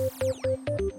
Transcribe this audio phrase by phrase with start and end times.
[0.00, 0.89] Música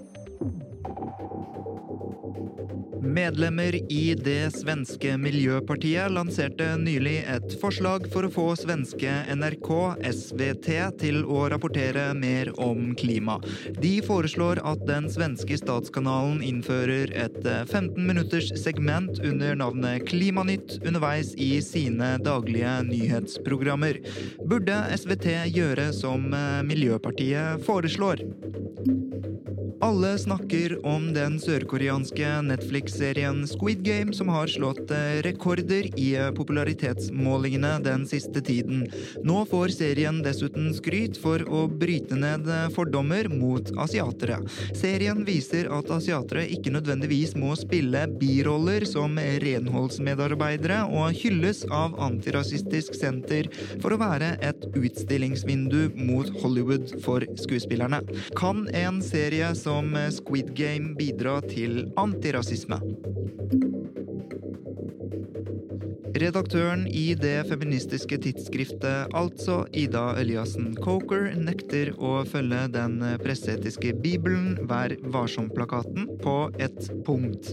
[3.12, 9.68] Medlemmer i det svenske miljøpartiet lanserte nylig et forslag for å få svenske NRK,
[10.08, 10.68] SVT,
[11.02, 13.36] til å rapportere mer om klima.
[13.82, 21.34] De foreslår at den svenske statskanalen innfører et 15 minutters segment under navnet Klimanytt underveis
[21.36, 24.00] i sine daglige nyhetsprogrammer.
[24.40, 26.30] Burde SVT gjøre som
[26.64, 28.24] Miljøpartiet foreslår?
[29.82, 34.92] Alle snakker om den sørkoreanske Netflix-serien Squid Game, som har slått
[35.26, 38.84] rekorder i popularitetsmålingene den siste tiden.
[39.26, 44.38] Nå får serien dessuten skryt for å bryte ned fordommer mot asiatere.
[44.70, 52.94] Serien viser at asiatere ikke nødvendigvis må spille biroller som renholdsmedarbeidere, og hylles av Antirasistisk
[53.00, 53.50] Senter
[53.82, 58.04] for å være et utstillingsvindu mot Hollywood for skuespillerne.
[58.38, 62.76] Kan en serie som som Squid Game bidra til antirasisme.
[66.22, 74.52] Redaktøren i det feministiske tidsskriftet Altså, Ida Eliassen Coker, nekter å følge den presseetiske bibelen
[74.70, 77.50] Vær varsom-plakaten på et punkt.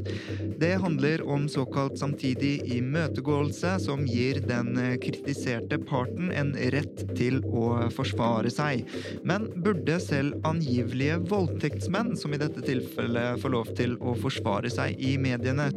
[0.62, 7.90] Det handler om såkalt samtidig imøtegåelse, som gir den kritiserte parten en rett til å
[7.96, 8.86] forsvare seg.
[9.26, 15.02] Men burde selv angivelige voldtektsmenn, som i dette tilfellet, får lov til å forsvare seg
[15.02, 15.72] i mediene?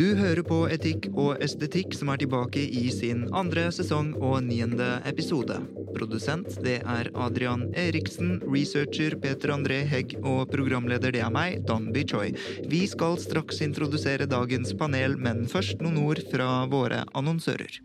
[0.00, 4.86] Du hører på Etikk og estetikk, som er tilbake i sin andre sesong og niende
[5.10, 5.58] episode.
[5.92, 12.06] Produsent det er Adrian Eriksen, researcher Peter André Hegg og programleder det er meg, Danby
[12.08, 12.30] Choi.
[12.72, 17.82] Vi skal straks introdusere dagens panel, men først noen ord fra våre annonsører.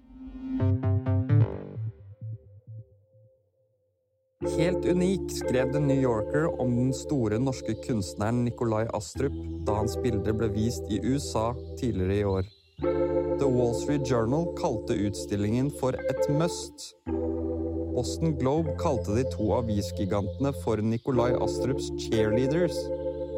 [4.44, 9.32] Helt unik skrev The New Yorker om den store norske kunstneren Nikolai Astrup
[9.64, 12.50] da hans bilder ble vist i USA tidligere i år.
[13.40, 16.90] The Wall Street Journal kalte utstillingen for et must.
[17.96, 22.76] Boston Globe kalte de to avisgigantene for Nikolai Astrups cheerleaders.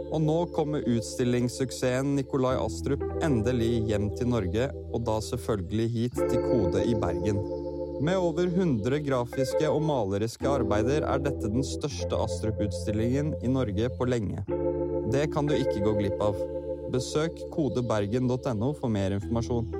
[0.09, 6.41] Og nå kommer utstillingssuksessen Nikolai Astrup endelig hjem til Norge, og da selvfølgelig hit til
[6.49, 7.66] Kode i Bergen.
[8.01, 14.05] Med over 100 grafiske og maleriske arbeider er dette den største Astrup-utstillingen i Norge på
[14.05, 14.43] lenge.
[15.09, 16.37] Det kan du ikke gå glipp av.
[16.93, 19.71] Besøk kodebergen.no for mer informasjon.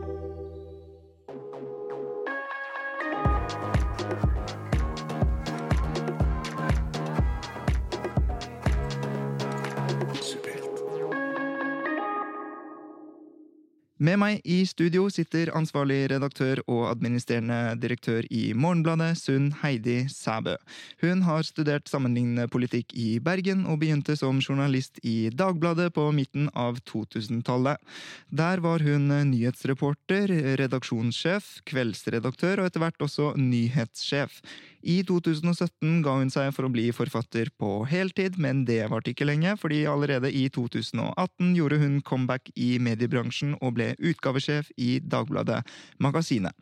[13.98, 20.54] Med meg i studio sitter ansvarlig redaktør og administrerende direktør i Morgenbladet, Sunn Heidi Sæbø.
[21.02, 26.46] Hun har studert sammenlignende politikk i Bergen og begynte som journalist i Dagbladet på midten
[26.54, 27.82] av 2000-tallet.
[28.30, 30.30] Der var hun nyhetsreporter,
[30.62, 34.44] redaksjonssjef, kveldsredaktør og etter hvert også nyhetssjef.
[34.88, 39.26] I 2017 ga hun seg for å bli forfatter på heltid, men det varte ikke
[39.26, 45.62] lenge, fordi allerede i 2018 gjorde hun comeback i mediebransjen og ble utgavesjef i Dagbladet
[46.04, 46.54] Magasinet.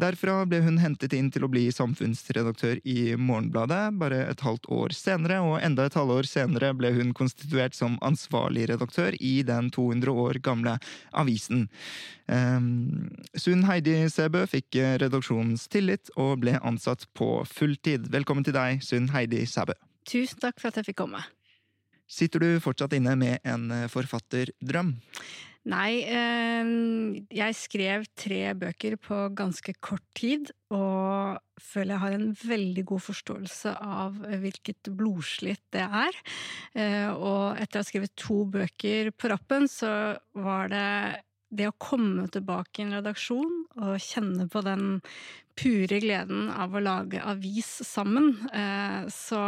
[0.00, 4.94] Derfra ble hun hentet inn til å bli samfunnsredaktør i Morgenbladet bare et halvt år
[4.96, 10.16] senere, og enda et halvår senere ble hun konstituert som ansvarlig redaktør i den 200
[10.24, 10.78] år gamle
[11.12, 11.68] avisen.
[12.26, 18.08] Um, Sunn Heidi Sæbø fikk redaksjonens tillit og ble ansatt på fulltid.
[18.14, 19.76] Velkommen til deg, Sunn Heidi Sæbø.
[20.08, 21.22] Tusen takk for at jeg fikk komme.
[22.12, 24.96] Sitter du fortsatt inne med en forfatterdrøm?
[25.70, 26.70] Nei, eh,
[27.30, 33.04] jeg skrev tre bøker på ganske kort tid, og føler jeg har en veldig god
[33.04, 36.18] forståelse av hvilket blodslitt det er.
[36.74, 41.22] Eh, og etter å ha skrevet to bøker på rappen, så var det
[41.52, 45.00] det å komme tilbake i en redaksjon og kjenne på den
[45.54, 49.38] pure gleden av å lage avis sammen, eh, så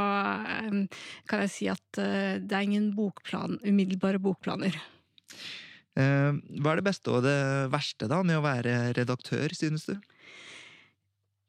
[1.27, 4.79] kan jeg si at det er ingen bokplan, umiddelbare bokplaner.
[5.95, 7.39] Hva er det beste og det
[7.73, 9.95] verste da med å være redaktør, synes du?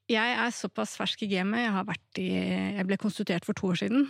[0.05, 1.63] Jeg er såpass fersk i gamet.
[1.65, 2.27] Jeg, i,
[2.77, 4.05] jeg ble konstituert for to år siden.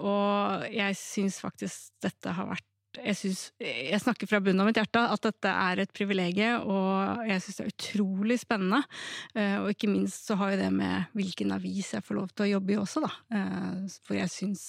[0.00, 2.64] Og jeg syns faktisk dette har vært
[2.96, 7.26] jeg, synes, jeg snakker fra bunnen av mitt hjerte at dette er et privilegium, og
[7.28, 8.80] jeg syns det er utrolig spennende.
[9.36, 12.50] Og ikke minst så har jo det med hvilken avis jeg får lov til å
[12.54, 13.12] jobbe i også, da.
[14.06, 14.64] For jeg syns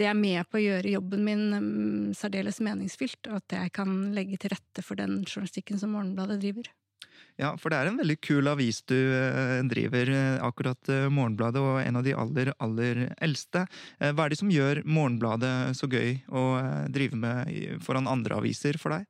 [0.00, 4.12] det er med på å gjøre jobben min um, særdeles meningsfylt, og at jeg kan
[4.16, 6.70] legge til rette for den journalistikken som Morgenbladet driver.
[7.40, 11.60] Ja, for det er en veldig kul avis du uh, driver, uh, akkurat uh, Morgenbladet,
[11.64, 13.66] og en av de aller, aller eldste.
[14.00, 16.46] Hva er det som gjør Morgenbladet så gøy å
[16.92, 19.08] drive med foran andre aviser for deg?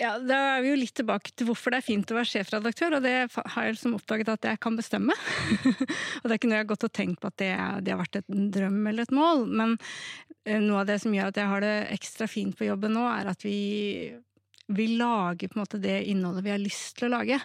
[0.00, 2.96] Ja, Da er vi jo litt tilbake til hvorfor det er fint å være sjefredaktør,
[2.96, 5.14] og det har jeg liksom oppdaget at jeg kan bestemme.
[6.20, 7.52] og det er ikke noe jeg har gått og tenkt på at det,
[7.86, 9.76] det, har vært en drøm eller et mål, men
[10.48, 13.06] eh, noe av det som gjør at jeg har det ekstra fint på jobben nå,
[13.12, 13.58] er at vi
[14.66, 17.36] vi lager på en måte det innholdet vi har lyst til å lage.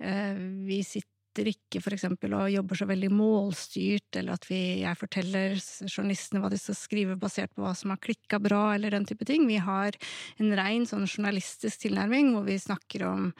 [0.00, 4.82] Eh, vi sitter sitter ikke for eksempel og jobber så veldig målstyrt, eller at vi,
[4.82, 5.56] jeg forteller
[5.88, 9.24] journalistene hva de skal skrive basert på hva som har klikka bra, eller den type
[9.24, 9.46] ting.
[9.48, 9.96] Vi har
[10.38, 13.30] en rein sånn journalistisk tilnærming hvor vi snakker om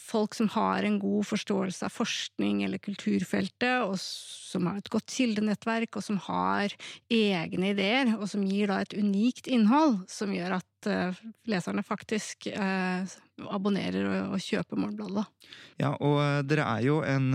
[0.00, 5.12] folk som har en god forståelse av forskning eller kulturfeltet, og som har et godt
[5.12, 6.72] kildenettverk, og som har
[7.12, 11.16] egne ideer, og som gir da et unikt innhold, som gjør at uh,
[11.48, 13.02] leserne faktisk uh,
[13.50, 15.24] abonnerer og, og kjøper Morgenbladet.
[15.78, 17.28] Ja, og uh, dere er jo en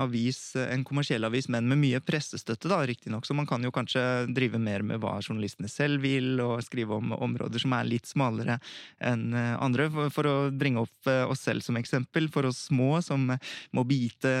[0.00, 4.02] avis, en kommersiell avis, men med mye pressestøtte, da, riktignok, så man kan jo kanskje
[4.34, 8.58] drive mer med hva journalistene selv vil, og skrive om områder som er litt smalere
[9.02, 13.26] enn andre, for, for å bringe opp oss selv som eksempel, for oss små som
[13.74, 14.32] må bite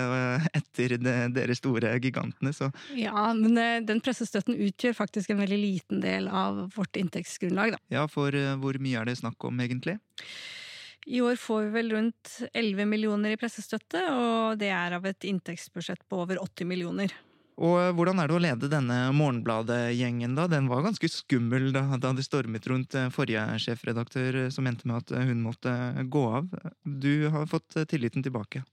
[0.54, 6.28] etter dere store gigantene, så Ja, men den pressestøtten utgjør faktisk en veldig liten del
[6.28, 7.82] av vårt inntektsgrunnlag, da.
[7.94, 9.98] Ja, for hvor mye er det snakk om, egentlig?
[11.04, 15.26] I år får vi vel rundt 11 millioner i pressestøtte, og det er av et
[15.28, 17.12] inntektsbudsjett på over 80 millioner.
[17.54, 20.48] Og hvordan er det å lede denne Morgenbladet-gjengen, da?
[20.50, 24.88] Den var ganske skummel da, da det stormet rundt eh, forrige sjefredaktør, eh, som endte
[24.90, 25.74] med at eh, hun måtte
[26.10, 26.48] gå av.
[26.82, 28.64] Du har fått tilliten tilbake.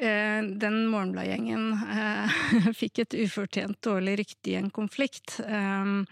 [0.00, 1.74] Den Morgenbladgjengen
[2.80, 5.34] fikk et ufortjent dårlig rykte i en konflikt.
[5.44, 6.06] Jeg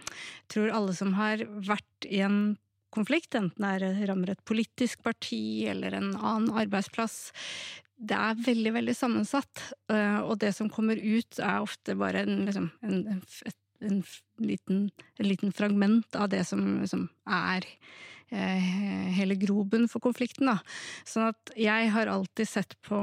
[0.52, 2.58] tror alle som har vært i en
[2.94, 7.32] konflikt, enten det rammer et politisk parti eller en annen arbeidsplass.
[7.99, 12.44] Det er veldig, veldig sammensatt, eh, og det som kommer ut er ofte bare en,
[12.46, 13.23] liksom, en, en,
[13.88, 13.99] en
[14.38, 14.84] liten,
[15.19, 20.51] liten, fragment av det som, som er Eh, hele groben for konflikten.
[20.51, 20.59] Da.
[21.09, 23.01] Sånn at jeg har alltid sett på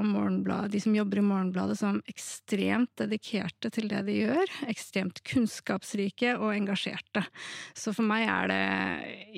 [0.72, 4.56] de som jobber i Morgenbladet som ekstremt dedikerte til det de gjør.
[4.70, 7.26] Ekstremt kunnskapsrike og engasjerte.
[7.74, 8.64] Så for meg er det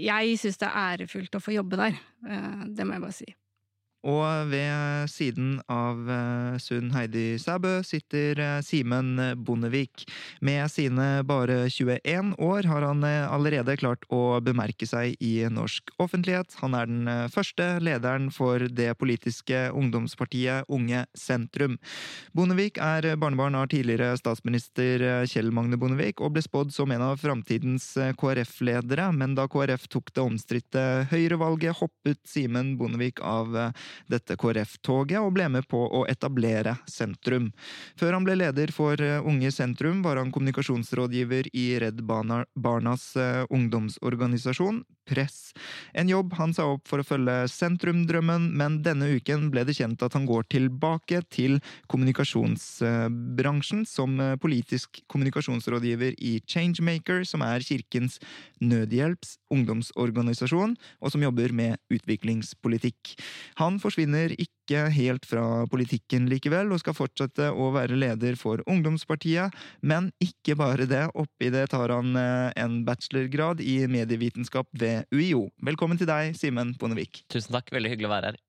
[0.03, 1.99] Jeg syns det er ærefullt å få jobbe der.
[2.27, 3.33] Eh, det må jeg bare si.
[4.07, 10.05] Og ved siden av eh, Sunn Heidi Sæbø sitter eh, Simen Bondevik.
[10.39, 15.91] Med sine bare 21 år har han eh, allerede klart å bemerke seg i norsk
[15.99, 16.55] offentlighet.
[16.61, 21.75] Han er den første lederen for det politiske ungdomspartiet Unge Sentrum.
[22.31, 27.19] Bondevik er barnebarn av tidligere statsminister Kjell Magne Bondevik og ble spådd som en av
[27.19, 27.89] framtidens
[28.21, 33.51] KrF-ledere, men da KrF tok det omstridte høyrevalget, hoppet Simen Bondevik av
[34.05, 37.49] dette KrF-toget og ble med på å etablere Sentrum.
[37.99, 43.43] Før han ble leder for eh, Unge Sentrum, var han kommunikasjonsrådgiver i Redd Barnas eh,
[43.49, 45.53] ungdomsorganisasjon, Press.
[45.97, 50.03] En jobb han sa opp for å følge sentrumdrømmen, men denne uken ble det kjent
[50.05, 51.59] at han går tilbake til
[51.91, 58.19] kommunikasjonsbransjen som eh, politisk kommunikasjonsrådgiver i Changemaker, som er Kirkens
[58.61, 63.15] Nødhjelps ungdomsorganisasjon, og som jobber med utviklingspolitikk.
[63.61, 69.55] Han forsvinner ikke helt fra politikken likevel, og skal fortsette å være leder for ungdomspartiet.
[69.81, 71.05] Men ikke bare det.
[71.15, 75.47] Oppi det tar han eh, en bachelorgrad i medievitenskap ved UiO.
[75.63, 77.23] Velkommen til deg, Simen Bondevik.
[77.31, 78.41] Tusen takk, veldig hyggelig å være her.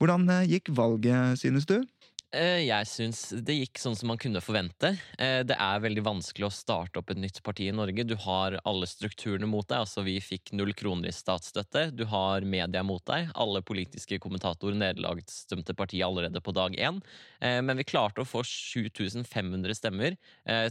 [0.00, 1.82] Hvordan eh, gikk valget, synes du?
[2.30, 4.92] Eh, jeg syns det gikk sånn som man kunne forvente.
[5.18, 8.04] Eh, det er veldig vanskelig å starte opp et nytt parti i Norge.
[8.06, 9.82] Du har alle strukturene mot deg.
[9.82, 11.88] altså Vi fikk null kroner i statsstøtte.
[11.90, 13.32] Du har media mot deg.
[13.34, 17.02] Alle politiske kommentatorer nederlagsdømte partiet allerede på dag én.
[17.40, 20.14] Eh, men vi klarte å få 7500 stemmer,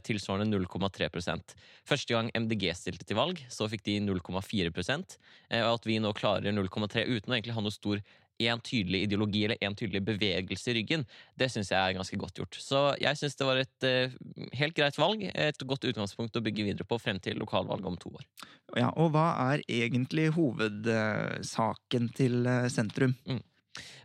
[0.03, 1.53] tilsvarende 0,3%
[1.87, 6.51] Første gang MDG stilte til valg, så fikk de 0,4 Og at vi nå klarer
[6.53, 8.01] 0,3 uten å egentlig ha noe stor
[8.39, 11.05] én tydelig ideologi eller én tydelig bevegelse i ryggen,
[11.39, 12.59] det syns jeg er ganske godt gjort.
[12.63, 14.15] Så jeg syns det var et uh,
[14.61, 18.13] helt greit valg, et godt utgangspunkt å bygge videre på frem til lokalvalget om to
[18.15, 18.25] år.
[18.77, 23.15] Ja, Og hva er egentlig hovedsaken til eh, sentrum?
[23.25, 23.41] Mm.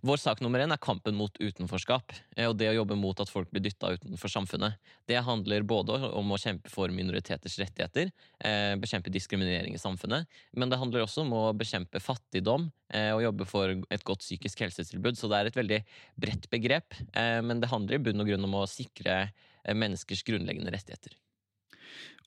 [0.05, 3.31] Vår sak nummer én er kampen mot utenforskap, eh, og det å jobbe mot at
[3.33, 4.77] folk blir dytta utenfor samfunnet.
[5.09, 8.13] Det handler både om å kjempe for minoriteters rettigheter,
[8.45, 13.25] eh, bekjempe diskriminering i samfunnet, men det handler også om å bekjempe fattigdom eh, og
[13.25, 15.17] jobbe for et godt psykisk helsetilbud.
[15.17, 15.83] Så det er et veldig
[16.21, 19.33] bredt begrep, men det handler i bunn og grunn om å sikre
[19.65, 21.17] menneskers grunnleggende rettigheter.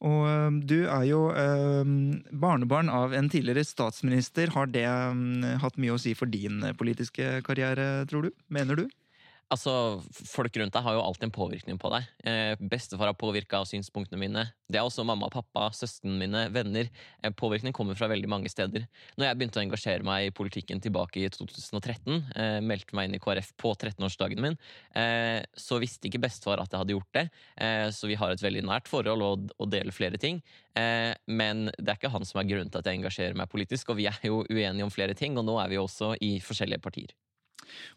[0.05, 1.89] Og du er jo eh,
[2.29, 4.51] barnebarn av en tidligere statsminister.
[4.53, 8.31] Har det eh, hatt mye å si for din politiske karriere, tror du?
[8.53, 8.85] Mener du?
[9.53, 9.71] Altså,
[10.27, 12.07] Folk rundt deg har jo alltid en påvirkning på deg.
[12.27, 14.43] Eh, bestefar har påvirka synspunktene mine.
[14.67, 16.89] Det er også mamma, pappa, søstrene mine, venner.
[17.23, 18.83] Eh, påvirkning kommer fra veldig mange steder.
[19.15, 23.15] Når jeg begynte å engasjere meg i politikken tilbake i 2013, eh, meldte meg inn
[23.15, 24.57] i KrF på 13-årsdagen min,
[24.99, 27.29] eh, så visste ikke bestefar at jeg hadde gjort det.
[27.55, 30.41] Eh, så vi har et veldig nært forhold og, og deler flere ting.
[30.75, 33.95] Eh, men det er ikke han som er grunnen til at jeg engasjerer meg politisk,
[33.95, 36.83] og vi er jo uenige om flere ting, og nå er vi også i forskjellige
[36.83, 37.15] partier.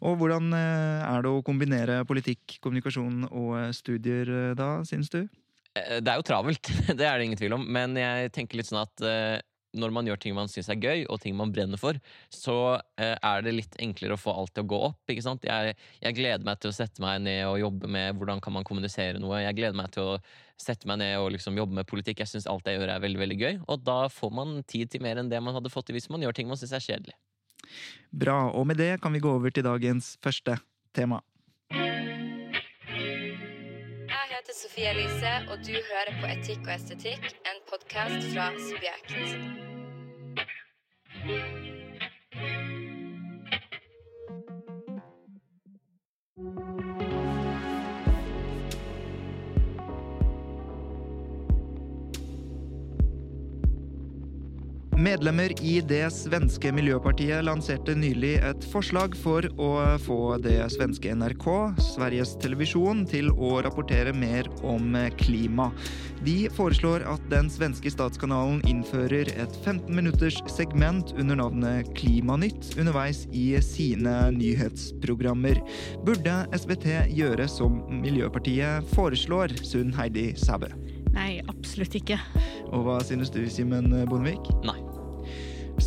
[0.05, 5.13] Og hvordan eh, er det å kombinere politikk, kommunikasjon og eh, studier eh, da, syns
[5.13, 5.23] du?
[5.71, 6.67] Det er jo travelt,
[6.99, 7.63] det er det ingen tvil om.
[7.63, 9.05] Men jeg tenker litt sånn at
[9.71, 11.95] når man gjør ting man syns er gøy, og ting man brenner for,
[12.27, 14.99] så er det litt enklere å få alt til å gå opp.
[15.07, 15.47] ikke sant?
[15.47, 18.67] Jeg, jeg, gleder meg til å sette meg ned og jobbe med hvordan kan man
[18.67, 19.39] kommunisere noe.
[19.45, 20.19] Jeg gleder meg til å
[20.59, 22.19] sette meg ned og liksom jobbe med politikk.
[22.19, 25.07] Jeg syns alt jeg gjør er veldig veldig gøy, og da får man tid til
[25.07, 27.15] mer enn det man hadde fått til hvis man gjør ting man syns er kjedelig.
[28.11, 30.57] Bra, og med det kan vi gå over til dagens første
[30.95, 31.19] tema.
[34.11, 39.61] Jeg heter Sofie Elise, og du hører på Etikk og estetikk, en podkast fra Subjekt.
[55.01, 59.69] Medlemmer i det svenske miljøpartiet lanserte nylig et forslag for å
[60.03, 61.47] få det svenske NRK,
[61.81, 65.71] Sveriges Televisjon, til å rapportere mer om klima.
[66.21, 73.23] De foreslår at den svenske statskanalen innfører et 15 minutters segment under navnet Klimanytt underveis
[73.33, 75.63] i sine nyhetsprogrammer.
[76.05, 80.69] Burde SVT gjøre som Miljøpartiet foreslår, Sunn Heidi Sæbø?
[81.17, 82.21] Nei, absolutt ikke.
[82.69, 84.53] Og hva synes du, Simen Bondevik?
[84.61, 84.80] Nei.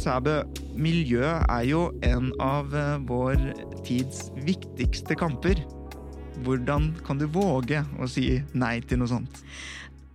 [0.05, 0.43] Sæbø,
[0.77, 3.39] miljø er jo en av eh, vår
[3.87, 5.63] tids viktigste kamper.
[6.45, 9.41] Hvordan kan du våge å si nei til noe sånt?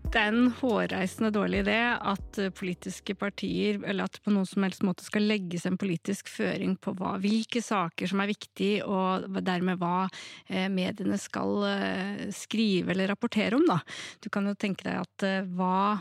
[0.09, 4.45] Det er en hårreisende dårlig idé at eh, politiske partier, eller at det på noen
[4.51, 8.85] som helst måte skal legges en politisk føring på hva, hvilke saker som er viktige,
[8.85, 11.65] og dermed hva eh, mediene skal
[12.35, 13.65] skrive eller rapportere om.
[13.65, 13.81] Da.
[14.21, 15.97] Du kan jo tenke deg at hva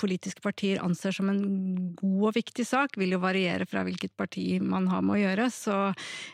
[0.00, 1.42] politiske partier anser som en
[1.98, 5.50] god og viktig sak, vil jo variere fra hvilket parti man har med å gjøre.
[5.52, 5.76] Så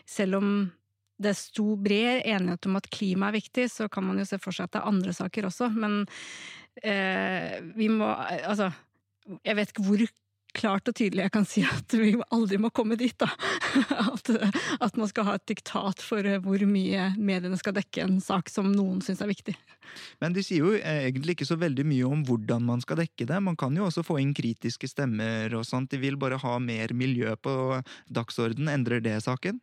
[0.09, 0.55] selv om
[1.23, 4.55] det stor, bred enighet om at klima er viktig, så kan man jo se for
[4.55, 5.71] seg at det er andre saker også.
[5.77, 6.01] Men
[6.83, 8.11] eh, vi må
[8.43, 8.73] Altså,
[9.45, 10.03] jeg vet ikke hvor
[10.57, 13.29] klart og tydelig jeg kan si at vi aldri må komme dit, da.
[14.13, 14.29] At,
[14.85, 18.51] at, man skal ha et diktat for eh, hvor mye mediene skal dekke en sak
[18.53, 19.55] som noen syns er viktig.
[20.21, 23.41] Men de sier jo egentlig ikke så veldig mye om hvordan man skal dekke det.
[23.45, 25.91] Man kan jo også få inn kritiske stemmer og sånt.
[25.93, 27.55] De vil bare ha mer miljø på
[28.13, 28.71] dagsorden.
[28.73, 29.61] Endrer det saken?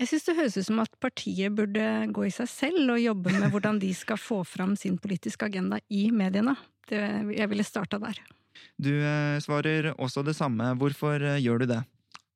[0.00, 1.86] Jeg syns det høres ut som at partiet burde
[2.16, 5.80] gå i seg selv og jobbe med hvordan de skal få fram sin politiske agenda
[5.92, 6.56] i mediene.
[6.88, 7.00] Det,
[7.36, 8.20] jeg ville starta der.
[8.80, 10.74] Du eh, svarer også det samme.
[10.80, 11.80] Hvorfor eh, gjør du det?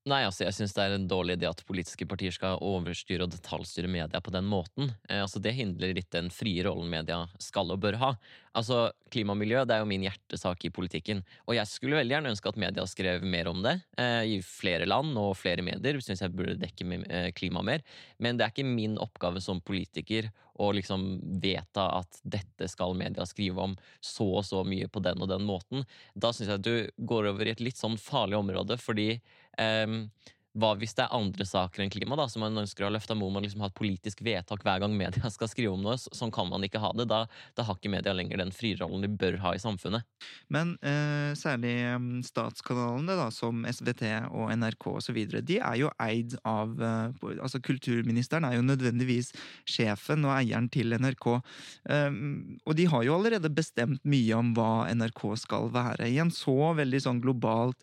[0.04, 3.32] Nei, altså jeg syns det er en dårlig idé at politiske partier skal overstyre og
[3.32, 4.90] detaljstyre media på den måten.
[5.08, 8.10] Eh, altså Det hindrer litt den frie rollen media skal og bør ha.
[8.54, 12.18] Altså, Klima og miljø det er jo min hjertesak i politikken, og jeg skulle veldig
[12.18, 13.78] gjerne ønske at media skrev mer om det.
[13.96, 17.80] Eh, I flere land og flere medier syns jeg burde dekke eh, klima mer.
[18.20, 20.28] Men det er ikke min oppgave som politiker
[20.60, 23.72] å liksom vedta at dette skal media skrive om
[24.04, 25.88] så og så mye på den og den måten.
[26.14, 29.16] Da syns jeg at du går over i et litt sånn farlig område, fordi
[29.58, 30.08] Um,
[30.54, 33.16] hva hvis det er andre saker enn klima da, som man ønsker å løfte?
[33.18, 35.96] Må man liksom ha et politisk vedtak hver gang media skal skrive om noe?
[35.98, 37.08] Sånn kan man ikke ha det.
[37.10, 37.24] Da,
[37.58, 40.06] da har ikke media lenger den frirollen de bør ha i samfunnet.
[40.54, 46.38] Men eh, særlig mm, statskanalene, da, som SVT og NRK osv., de er jo eid
[46.46, 49.32] av eh, altså Kulturministeren er jo nødvendigvis
[49.66, 51.30] sjefen og eieren til NRK.
[51.90, 52.18] Um,
[52.62, 56.74] og de har jo allerede bestemt mye om hva NRK skal være, i en så
[56.78, 57.82] veldig sånn globalt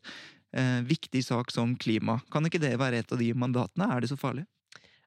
[0.53, 2.20] eh, viktig sak som klima.
[2.31, 3.89] Kan ikke det være et av de mandatene?
[3.91, 4.48] Er det så farlig?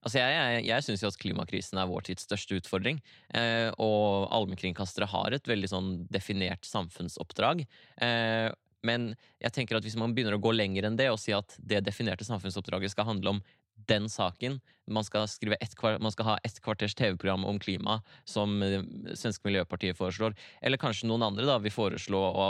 [0.04, 3.00] Altså jeg jeg, jeg syns at klimakrisen er vår tids største utfordring.
[3.32, 7.64] Eh, og allmennkringkastere har et veldig sånn definert samfunnsoppdrag.
[8.04, 8.50] Eh,
[8.84, 11.56] men jeg tenker at hvis man begynner å gå lenger enn det og si at
[11.56, 13.44] det definerte samfunnsoppdraget skal handle om
[13.88, 14.60] den saken.
[14.86, 15.24] Man skal,
[15.60, 18.84] ett man skal ha ett kvarters TV-program om klima, som eh,
[19.14, 20.36] Svenske Miljøpartiet foreslår.
[20.60, 22.46] Eller kanskje noen andre da vil foreslå å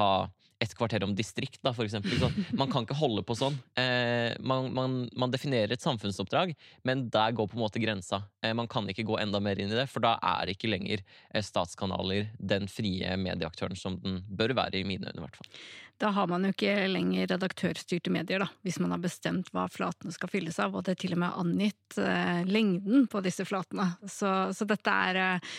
[0.00, 0.10] ha
[0.62, 2.14] et kvarter om distrikt, da, for eksempel.
[2.20, 3.58] Så man kan ikke holde på sånn.
[3.78, 6.54] Eh, man, man, man definerer et samfunnsoppdrag,
[6.88, 8.22] men der går på en måte grensa.
[8.42, 11.02] Eh, man kan ikke gå enda mer inn i det, for da er ikke lenger
[11.02, 15.52] eh, statskanaler den frie medieaktøren som den bør være, i mine øyne i hvert fall.
[16.02, 20.12] Da har man jo ikke lenger redaktørstyrte medier, da, hvis man har bestemt hva flatene
[20.12, 23.88] skal fylles av, og det er til og med angitt eh, lengden på disse flatene.
[24.04, 25.54] Så, så dette er eh,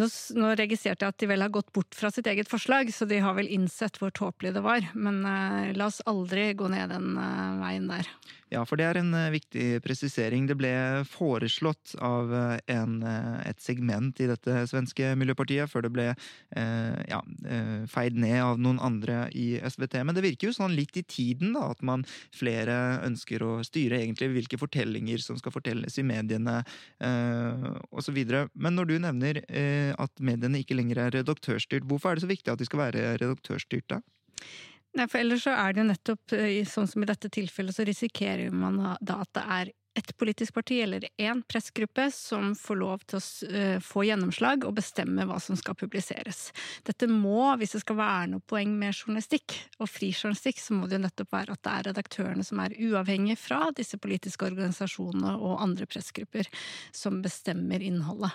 [0.00, 0.08] nå,
[0.40, 3.20] nå registrerte jeg at de vel har gått bort fra sitt eget forslag, så de
[3.20, 4.88] har vel innsett hvor tåpelig det var.
[4.96, 8.08] Men eh, la oss aldri gå ned den eh, veien der.
[8.52, 10.44] Ja, for det er en eh, viktig presisering.
[10.48, 10.72] Det ble
[11.08, 16.98] foreslått av eh, en, eh, et segment i dette svenske miljøpartiet, før det ble eh,
[17.08, 17.22] ja,
[17.88, 20.02] feid ned av noen andre i SVT.
[20.04, 22.04] Men det virker jo sånn litt i tiden, da, at man
[22.36, 26.60] flere ønsker å styre egentlig hvilke fortellinger som skal fortelles i mediene,
[27.00, 28.20] eh, osv.
[28.52, 32.34] Men når du nevner eh, at mediene ikke lenger er redaktørstyrt, hvorfor er det så
[32.34, 34.02] viktig at de skal være redaktørstyrte?
[34.02, 34.04] da?
[34.92, 37.86] Nei, for ellers så er det jo nettopp, eh, sånn som i dette tilfellet, så
[37.88, 43.02] risikerer man da at det er ett politisk parti eller én pressgruppe som får lov
[43.08, 46.46] til å eh, få gjennomslag og bestemme hva som skal publiseres.
[46.86, 50.88] Dette må, hvis det skal være noe poeng med journalistikk, og fri journalistikk, så må
[50.88, 55.34] det jo nettopp være at det er redaktørene som er uavhengige fra disse politiske organisasjonene
[55.40, 56.48] og andre pressgrupper,
[56.96, 58.32] som bestemmer innholdet.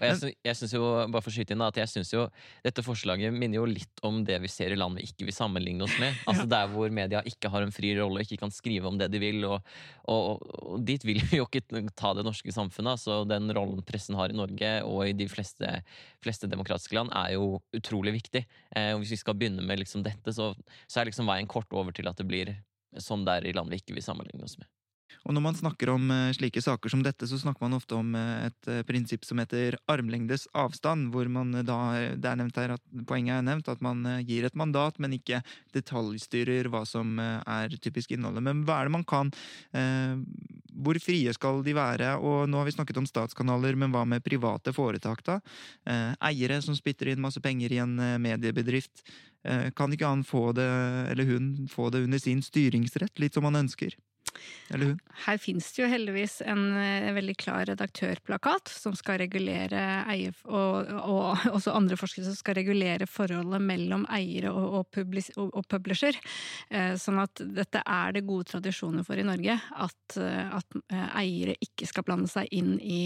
[0.00, 0.82] Og jeg, sy- jeg synes jo,
[1.12, 2.22] bare for å skyte inn da, at jeg synes jo
[2.64, 5.84] dette forslaget minner jo litt om det vi ser i land vi ikke vil sammenligne
[5.84, 6.16] oss med.
[6.30, 9.20] Altså Der hvor media ikke har en fri rolle, ikke kan skrive om det de
[9.22, 9.44] vil.
[9.44, 9.60] Og,
[10.08, 11.62] og, og dit vil vi jo ikke
[11.98, 12.96] ta det norske samfunnet.
[12.96, 15.82] Altså Den rollen pressen har i Norge og i de fleste,
[16.24, 18.46] fleste demokratiske land, er jo utrolig viktig.
[18.74, 20.54] Eh, og Hvis vi skal begynne med liksom dette, så,
[20.88, 22.56] så er liksom veien kort over til at det blir
[23.04, 24.66] som det er i land vi ikke vil sammenligne oss med.
[25.28, 28.14] Og når man snakker om eh, slike saker som dette, så snakker man ofte om
[28.16, 31.78] eh, et eh, prinsipp som heter armlengdes avstand, hvor man da
[32.16, 35.42] Det er nevnt her at poenget er nevnt at man gir et mandat, men ikke
[35.74, 38.44] detaljstyrer hva som er typisk innholdet.
[38.44, 39.30] Men hva er det man kan
[40.78, 42.14] Hvor frie skal de være?
[42.22, 45.38] Og nå har vi snakket om statskanaler, men hva med private foretak, da?
[46.24, 49.02] Eiere som spytter inn masse penger i en mediebedrift.
[49.76, 50.68] Kan ikke han få det,
[51.12, 53.96] eller hun, få det under sin styringsrett, litt som han ønsker?
[54.70, 54.98] Eller hun?
[55.24, 60.90] Her finnes det jo heldigvis en, eh, veldig klar redaktørplakat som skal regulere eier, og,
[60.98, 66.18] og også andre forskere som skal regulere forholdet mellom eiere og, og, og, publisher.
[66.70, 69.58] Eh, sånn at dette er det gode tradisjoner for i Norge.
[69.88, 70.80] At, eh, at
[71.22, 73.00] eiere ikke skal blande seg inn i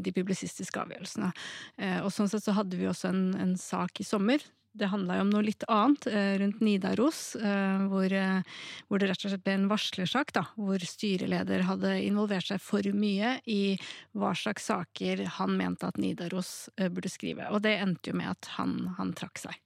[0.00, 1.30] de publisistiske avgjørelsene.
[2.04, 5.24] Og sånn sett så hadde vi også en, en sak i sommer det handla jo
[5.24, 8.42] om noe litt annet, eh, rundt Nidaros, eh, hvor, eh,
[8.88, 12.82] hvor det rett og slett ble en varslersak, da, hvor styreleder hadde involvert seg for
[12.94, 13.78] mye i
[14.14, 17.50] hva slags saker han mente at Nidaros burde skrive.
[17.50, 19.58] Og det endte jo med at han, han trakk seg.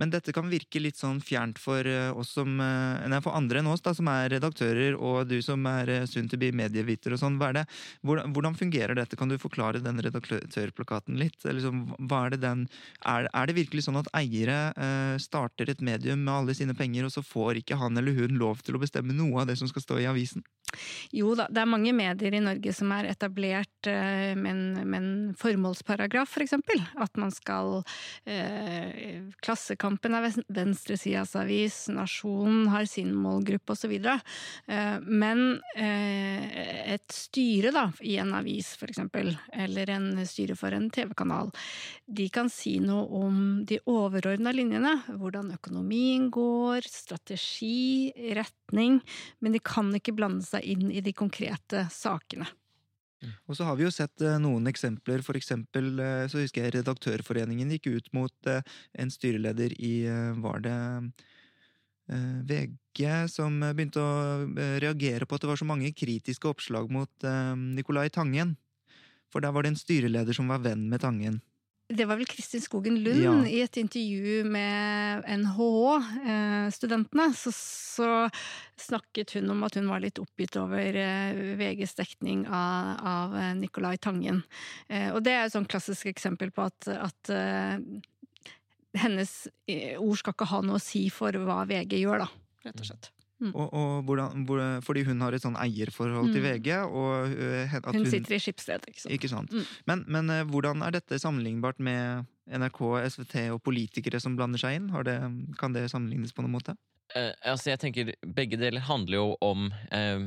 [0.00, 3.62] Men dette kan virke litt sånn fjernt for eh, oss som eh, Nei, for andre
[3.62, 7.22] enn oss, da, som er redaktører, og du som er soon to be medieviter og
[7.22, 7.38] sånn.
[7.40, 7.62] Hva er?
[8.06, 9.18] Hvordan, hvordan fungerer dette?
[9.18, 11.38] Kan du forklare den redaktørplakaten litt?
[11.44, 12.66] Liksom, hva er det den
[13.04, 17.06] er, er det virkelig sånn at eiere eh, starter et medium med alle sine penger,
[17.06, 19.70] og så får ikke han eller hun lov til å bestemme noe av det som
[19.70, 20.44] skal stå i avisen?
[21.14, 26.30] Jo da, det er mange medier i Norge som er etablert eh, med, en, formålsparagraf,
[26.34, 26.82] for eksempel.
[27.00, 27.80] At man skal
[28.26, 29.22] eh,
[29.56, 33.94] Klassekampen er ven- venstresidas avis, Nasjonen har sin målgruppe osv.
[33.96, 40.90] Eh, men eh, et styre da, i en avis, eksempel, eller en styre for en
[40.92, 41.48] TV-kanal,
[42.06, 44.92] de kan si noe om de overordna linjene.
[45.16, 49.00] Hvordan økonomien går, strategi, retning.
[49.40, 52.44] Men de kan ikke blande seg inn i de konkrete sakene.
[53.46, 55.22] Og så har vi jo sett eh, noen eksempler.
[55.26, 58.62] For eksempel eh, så husker jeg Redaktørforeningen gikk ut mot eh,
[58.98, 59.94] en styreleder i
[60.42, 60.76] Var det
[62.06, 63.00] VG
[63.32, 64.46] som begynte å
[64.78, 67.26] reagere på at det var så mange kritiske oppslag mot
[67.58, 68.54] Nicolai Tangen.
[69.32, 71.40] For der var det en styreleder som var venn med Tangen.
[71.88, 73.32] Det var vel Kristin Skogen Lund Ja.
[73.46, 77.28] i et intervju med NHH-studentene.
[77.38, 78.08] Så, så
[78.76, 83.52] snakket hun om at hun var litt oppgitt over eh, VGs dekning av, av eh,
[83.60, 84.42] Nicolai Tangen.
[84.88, 87.78] Eh, Og det er et sånn klassisk eksempel på at, at eh,
[88.98, 89.36] hennes
[89.70, 92.28] eh, ord skal ikke ha noe å si for hva VG gjør, da.
[92.66, 93.12] Rett og slett.
[93.52, 96.46] Og, og hvordan, hvor, fordi hun har et sånn eierforhold til Mm.
[96.46, 96.68] VG.
[96.88, 99.12] Og eh, at Hun sitter i Skipsted, ikke sant.
[99.12, 99.52] Ikke sant.
[99.52, 99.66] Mm.
[99.86, 102.80] Men, men eh, hvordan er dette sammenlignbart med NRK,
[103.12, 104.88] SVT og politikere som blander seg inn?
[104.94, 105.18] Har det,
[105.60, 106.76] kan det sammenlignes på noen måte?
[107.14, 110.24] Eh, altså jeg tenker Begge deler handler jo om eh,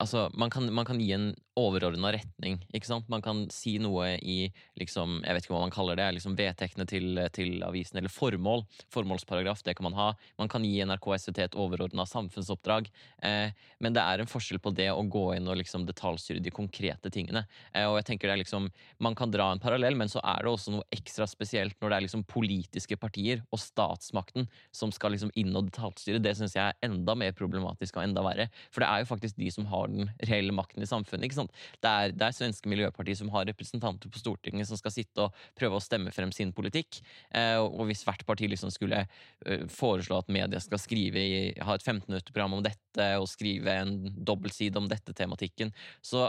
[0.00, 2.58] Altså, man kan, man kan gi en overordna retning.
[2.72, 3.08] ikke sant?
[3.12, 4.38] Man kan si noe i
[4.80, 8.64] liksom, jeg vet ikke hva man kaller det, liksom vedtektene til, til avisen, eller formål.
[8.94, 10.08] Formålsparagraf, det kan man ha.
[10.40, 12.88] Man kan gi NRK SVT et overordna samfunnsoppdrag.
[13.26, 13.52] Eh,
[13.84, 17.12] men det er en forskjell på det å gå inn og liksom detaljstyre de konkrete
[17.12, 17.44] tingene.
[17.74, 20.44] Eh, og jeg tenker det er liksom, Man kan dra en parallell, men så er
[20.44, 25.14] det også noe ekstra spesielt når det er liksom politiske partier og statsmakten som skal
[25.14, 26.22] liksom inn og detaljstyre.
[26.22, 28.48] Det syns jeg er enda mer problematisk og enda verre.
[28.72, 31.26] For det er jo faktisk de som har den reelle makten i samfunnet.
[31.28, 31.54] ikke sant?
[31.82, 35.44] Det er, det er svenske miljøpartier som har representanter på Stortinget som skal sitte og
[35.58, 37.00] prøve å stemme frem sin politikk.
[37.34, 41.76] Eh, og hvis hvert parti liksom skulle eh, foreslå at media skal skrive i, ha
[41.76, 45.70] et 15 minutter-program om dette, og skrive en dobbeltside om dette tematikken,
[46.02, 46.28] så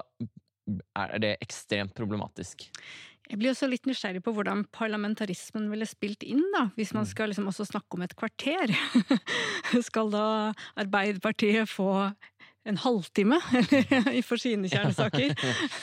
[0.95, 2.67] er det ekstremt problematisk.
[3.31, 7.09] Jeg blir også litt nysgjerrig på hvordan parlamentarismen ville spilt inn, da, hvis man Mm.
[7.13, 8.73] skal liksom også snakke om et kvarter.
[9.87, 10.25] skal da
[10.75, 12.13] Arbeiderpartiet få
[12.65, 13.39] en halvtime
[14.29, 15.33] for sine kjernesaker?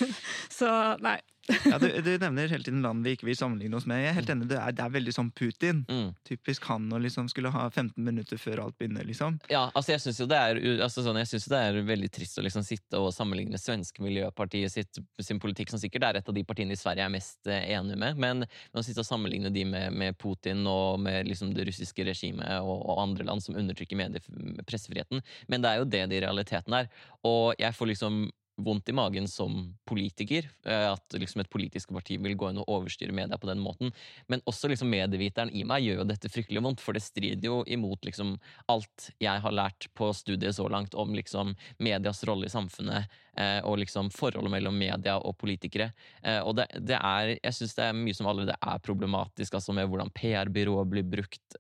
[0.59, 0.71] Så
[1.05, 1.19] nei.
[1.65, 4.03] Ja, du, du nevner hele tiden land vi ikke vil sammenligne oss med.
[4.03, 5.83] Jeg er helt enig, Det er, det er veldig sånn Putin.
[5.89, 6.11] Mm.
[6.29, 9.39] Typisk han å liksom skulle ha 15 minutter før alt begynner, liksom.
[9.53, 10.39] Ja, altså jeg syns jo det
[10.85, 15.01] altså sånn, jo det er veldig trist å liksom sitte og sammenligne svenske Miljøpartiet sitt,
[15.23, 17.69] sin politikk, som sikkert er et av de partiene i Sverige jeg er mest eh,
[17.77, 21.53] enig med, men, men å sitte og sammenligne de med, med Putin og med liksom
[21.57, 24.25] det russiske regimet og, og andre land som undertrykker medie-
[24.67, 25.23] pressefriheten.
[25.49, 26.91] Men det er jo det det i realiteten er.
[27.27, 28.21] Og jeg får liksom
[28.59, 30.51] vondt i magen som politiker.
[30.65, 33.93] eh, At liksom et politisk parti vil gå inn og overstyre media på den måten.
[34.27, 37.63] Men også liksom medieviteren i meg gjør jo dette fryktelig vondt, for det strider jo
[37.67, 38.37] imot liksom
[38.69, 43.07] alt jeg har lært på studiet så langt om liksom medias rolle i samfunnet
[43.39, 45.93] eh, og liksom forholdet mellom media og politikere.
[46.23, 49.73] Eh, og det, det er, jeg syns det er mye som allerede er problematisk, altså
[49.77, 51.57] med hvordan PR-byrået blir brukt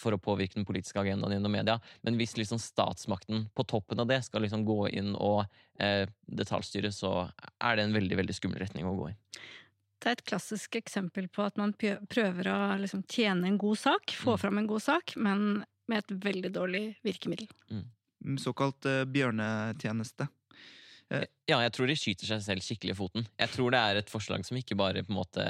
[0.00, 1.78] for å påvirke den politiske agendaen gjennom media.
[2.02, 5.44] Men hvis liksom statsmakten på toppen av det skal liksom gå inn og
[5.78, 9.14] eh, detaljstyre, så er det en veldig veldig skummel retning å gå i.
[10.00, 14.10] Det er et klassisk eksempel på at man prøver å liksom tjene en god sak,
[14.12, 14.38] få Mm.
[14.40, 17.48] fram en god sak, men med et veldig dårlig virkemiddel.
[17.70, 20.28] Mm, Såkalt uh, bjørnetjeneste.
[21.46, 23.26] Ja, jeg tror de skyter seg selv skikkelig i foten.
[23.38, 25.44] Jeg tror det er et forslag som ikke bare på en måte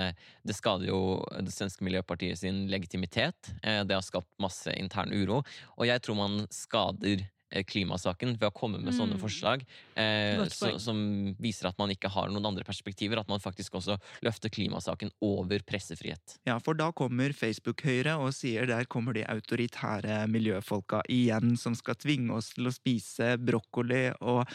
[0.44, 0.98] Det skader jo
[1.40, 3.52] det svenske miljøpartiet sin legitimitet.
[3.62, 5.44] Eh, Det har skapt masse intern uro.
[5.78, 7.22] Og jeg tror man skader
[7.62, 9.20] klimasaken ved å komme med sånne Mm.
[9.20, 9.64] forslag
[9.94, 13.20] eh, så, som viser at man ikke har noen andre perspektiver.
[13.20, 16.38] At man faktisk også løfter klimasaken over pressefrihet.
[16.48, 21.94] Ja, for da kommer Facebook-Høyre og sier der kommer de autoritære miljøfolka igjen, som skal
[21.94, 24.48] tvinge oss til å spise brokkoli og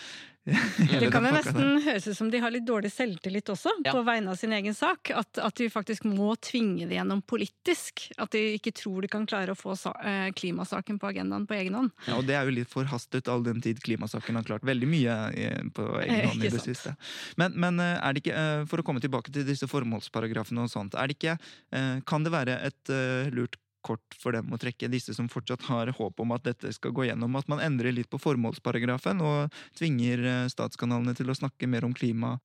[0.45, 3.91] Det kan jo nesten høres ut som de har litt dårlig selvtillit også, Ja.
[3.93, 5.11] på vegne av sin egen sak.
[5.13, 8.07] At, at de faktisk må tvinge det gjennom politisk.
[8.17, 11.77] At de ikke tror de kan klare å få eh, klimasaken på agendaen på egen
[11.77, 11.91] hånd.
[12.07, 15.19] Ja, og det er jo litt forhastet all den tid klimasaken har klart veldig mye
[15.37, 16.69] eh, på egen hånd i det sant.
[16.71, 16.95] siste.
[17.37, 20.71] Men, men eh, er det ikke, eh, for å komme tilbake til disse formålsparagrafene og
[20.73, 21.37] sånt, er det ikke,
[21.75, 25.65] eh, kan det være et eh, lurt kort for dem å trekke, disse som fortsatt
[25.69, 29.61] har håp om at dette skal gå gjennom, at man endrer litt på formålsparagrafen og
[29.77, 32.37] tvinger eh, statskanalene til å snakke mer om klima?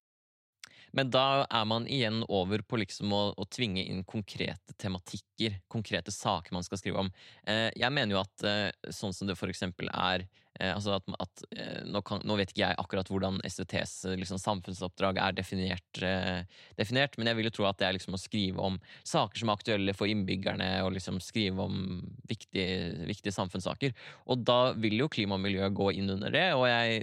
[0.95, 6.15] Men da er man igjen over på liksom å, å tvinge inn konkrete tematikker, konkrete
[6.15, 7.11] saker man skal skrive om.
[7.51, 10.29] Eh, jeg mener jo at eh, sånn som det eksempel er
[10.61, 14.39] altså at, at eh, nå, kan, nå vet ikke jeg akkurat hvordan SVTs eh, liksom,
[14.39, 16.45] samfunnsoppdrag er definert, eh,
[16.79, 19.51] definert, men jeg vil jo tro at det er liksom å skrive om saker som
[19.51, 23.95] er aktuelle for innbyggerne, og liksom skrive om viktige, viktige samfunnssaker.
[24.31, 27.03] Og da vil jo klima og miljø gå inn under det, og jeg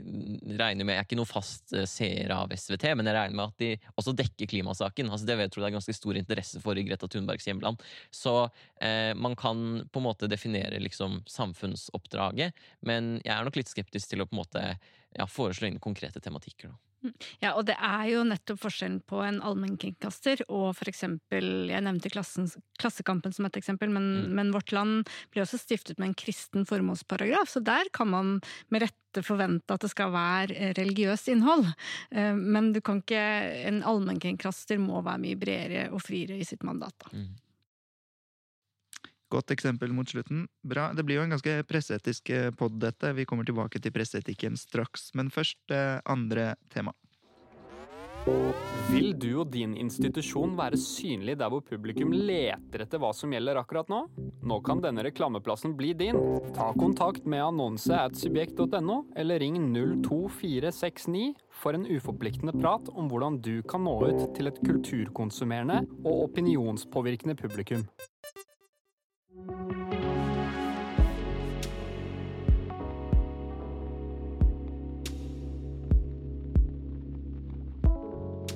[0.61, 3.51] regner med Jeg er ikke noe fast eh, seer av SVT, men jeg regner med
[3.51, 5.11] at de også dekker klimasaken.
[5.11, 7.81] Altså det vet jeg tror det er ganske stor interesse for i Greta Thunbergs hjemland.
[8.15, 8.45] Så
[8.81, 14.09] eh, man kan på en måte definere liksom samfunnsoppdraget, men jeg er nok litt skeptisk
[14.13, 14.63] til å på en måte
[15.17, 16.71] ja, foreslå inn konkrete tematikker.
[16.71, 16.79] Da.
[17.41, 22.53] Ja, og det er jo nettopp forskjellen på en allmennkringkaster og eksempel Jeg nevnte klassens,
[22.77, 24.35] Klassekampen som et eksempel, men, Mm.
[24.37, 28.39] men Vårt Land ble også stiftet med en kristen formålsparagraf, så der kan man
[28.69, 31.73] med rette forvente at det skal være eh, religiøst innhold.
[32.11, 36.61] Eh, Men du kan ikke En allmennkringkaster må være mye bredere og friere i sitt
[36.61, 36.93] mandat.
[37.01, 37.17] Da.
[37.17, 37.33] Mm.
[39.31, 40.47] Godt eksempel mot slutten.
[40.67, 40.89] Bra.
[40.93, 43.13] Det blir jo en ganske presseetisk eh, pod, dette.
[43.15, 45.13] Vi kommer tilbake til presseetikken straks.
[45.15, 46.91] Men først eh, andre tema.
[48.91, 53.57] Vil du og din institusjon være synlig der hvor publikum leter etter hva som gjelder
[53.61, 54.01] akkurat nå?
[54.45, 56.19] Nå kan denne reklameplassen bli din.
[56.53, 59.57] Ta kontakt med annonse at subjekt.no, eller ring
[60.03, 61.31] 02469
[61.63, 67.39] for en uforpliktende prat om hvordan du kan nå ut til et kulturkonsumerende og opinionspåvirkende
[67.39, 67.87] publikum.
[69.33, 70.20] Música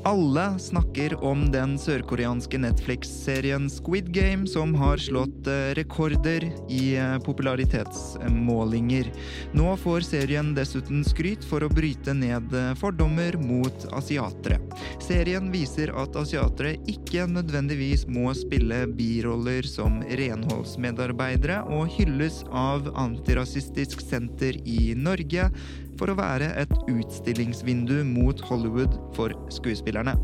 [0.05, 7.15] Alle snakker om den sørkoreanske Netflix-serien Squid Game, som har slått eh, rekorder i eh,
[7.25, 9.09] popularitetsmålinger.
[9.57, 14.59] Nå får serien dessuten skryt for å bryte ned eh, fordommer mot asiatere.
[15.01, 24.05] Serien viser at asiatere ikke nødvendigvis må spille biroller som renholdsmedarbeidere, og hylles av Antirasistisk
[24.05, 25.49] Senter i Norge
[25.99, 30.15] for å være et utstillingsvindu mot Hollywood for skuespillerne.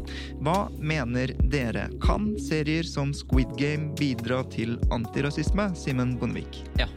[0.44, 1.88] Hva mener dere?
[2.04, 5.72] Kan serier som Squid Game bidra til antirasisme?
[5.78, 6.64] Simen Bondevik.
[6.80, 6.90] Ja.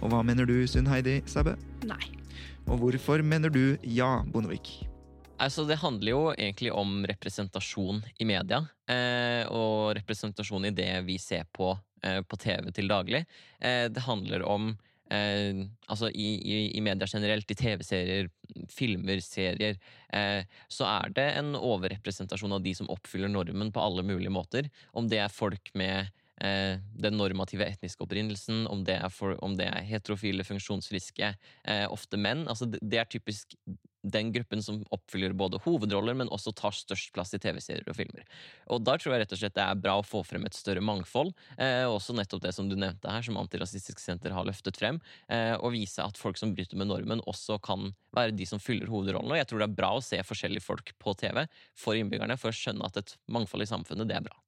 [0.00, 1.56] Og hva mener du, Sunn Heidi Sæbø?
[1.88, 2.02] Nei.
[2.70, 4.80] Og hvorfor mener du ja, Bondevik?
[5.40, 8.60] Altså, det handler jo egentlig om representasjon i media.
[8.84, 11.72] Eh, og representasjon i det vi ser på
[12.04, 13.24] eh, på TV til daglig.
[13.58, 14.74] Eh, det handler om
[15.10, 18.30] Eh, altså i, i, i, media generelt, i TV-serier,
[18.70, 19.78] filmer, serier,
[20.14, 24.70] eh, så er det en overrepresentasjon av de som oppfyller normen på alle mulige måter.
[24.94, 29.56] Om det er folk med eh, den normative etniske opprinnelsen, om det er, for, om
[29.58, 32.46] det er heterofile, funksjonsfriske, eh, ofte menn.
[32.48, 33.58] Altså det, det er typisk
[34.02, 38.24] den gruppen som oppfyller både hovedroller, men også tar størst plass i TV-serier og filmer.
[38.72, 40.82] Og Da tror jeg rett og slett det er bra å få frem et større
[40.84, 41.32] mangfold.
[41.58, 45.00] Eh, også nettopp det som du nevnte her, som Antirasistisk Senter har løftet frem.
[45.28, 48.90] Eh, og vise at folk som bryter med normen, også kan være de som fyller
[48.90, 49.30] hovedrollen.
[49.30, 51.44] Og jeg tror det er bra å se forskjellige folk på TV
[51.78, 54.38] for innbyggerne, for å skjønne at et mangfold i samfunnet, det er bra.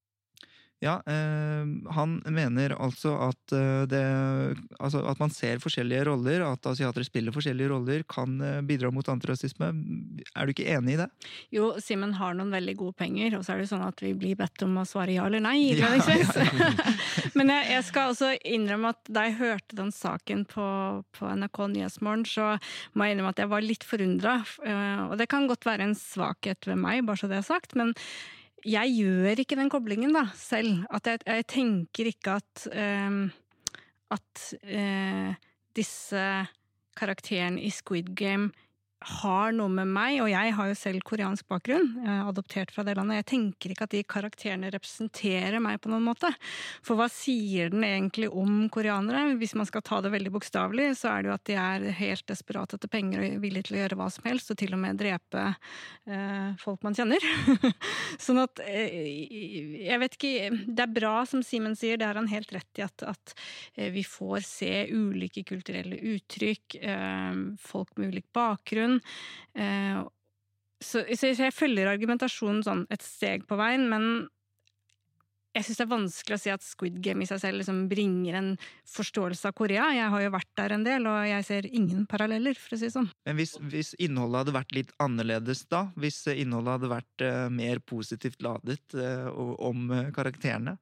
[0.83, 4.03] Ja, eh, han mener altså at, eh, det,
[4.83, 9.07] altså at man ser forskjellige roller, at asiatere spiller forskjellige roller, kan eh, bidra mot
[9.07, 9.69] antirasisme.
[10.35, 11.07] Er du ikke enig i det?
[11.55, 14.35] Jo, Simen har noen veldig gode penger, og så er det sånn at vi blir
[14.43, 15.61] bedt om å svare ja eller nei.
[15.83, 16.69] Ja, ja.
[17.39, 20.67] Men jeg, jeg, skal også innrømme at da jeg hørte den saken på,
[21.15, 22.53] på NRK Nyhetsmorgen, så
[22.93, 24.37] må jeg innrømme at jeg var litt forundra.
[24.67, 27.79] Eh, og det kan godt være en svakhet ved meg, bare så det er sagt.
[27.79, 27.95] men
[28.65, 30.85] jeg gjør ikke den koblingen da, selv.
[30.91, 33.25] At jeg, jeg tenker ikke at um,
[34.13, 35.33] at uh,
[35.77, 36.25] disse
[36.99, 38.51] karakterene i Squid Game
[39.07, 43.23] har noe med meg, og jeg har jo selv koreansk bakgrunn, adoptert fra det landet,
[43.23, 46.31] jeg tenker ikke at de karakterene representerer meg på noen måte.
[46.85, 49.37] For hva sier den egentlig om koreanere?
[49.41, 52.27] Hvis man skal ta det veldig bokstavelig, så er det jo at de er helt
[52.31, 55.01] desperate etter penger og villige til å gjøre hva som helst, og til og med
[55.01, 57.27] drepe eh, folk man kjenner.
[58.27, 58.99] sånn at eh,
[59.83, 62.85] Jeg vet ikke Det er bra, som Simen sier, det har han helt rett i,
[62.87, 63.35] at, at
[63.77, 70.19] eh, vi får se ulike kulturelle uttrykk, eh, folk med ulik bakgrunn argumentasjon.
[70.83, 74.07] Så, så, jeg følger argumentasjonen sånn et steg på veien, men
[75.53, 78.39] jeg syns det er vanskelig å si at Squid Game i seg selv liksom bringer
[78.39, 78.49] en
[78.89, 79.91] forståelse av Korea.
[79.93, 82.89] Jeg har jo vært der en del, og jeg ser ingen paralleller, for å si
[82.89, 83.11] det sånn.
[83.29, 85.85] Men hvis, hvis innholdet hadde vært litt annerledes da?
[86.01, 89.29] Hvis innholdet hadde vært uh, mer positivt ladet uh,
[89.61, 90.79] om uh, karakterene?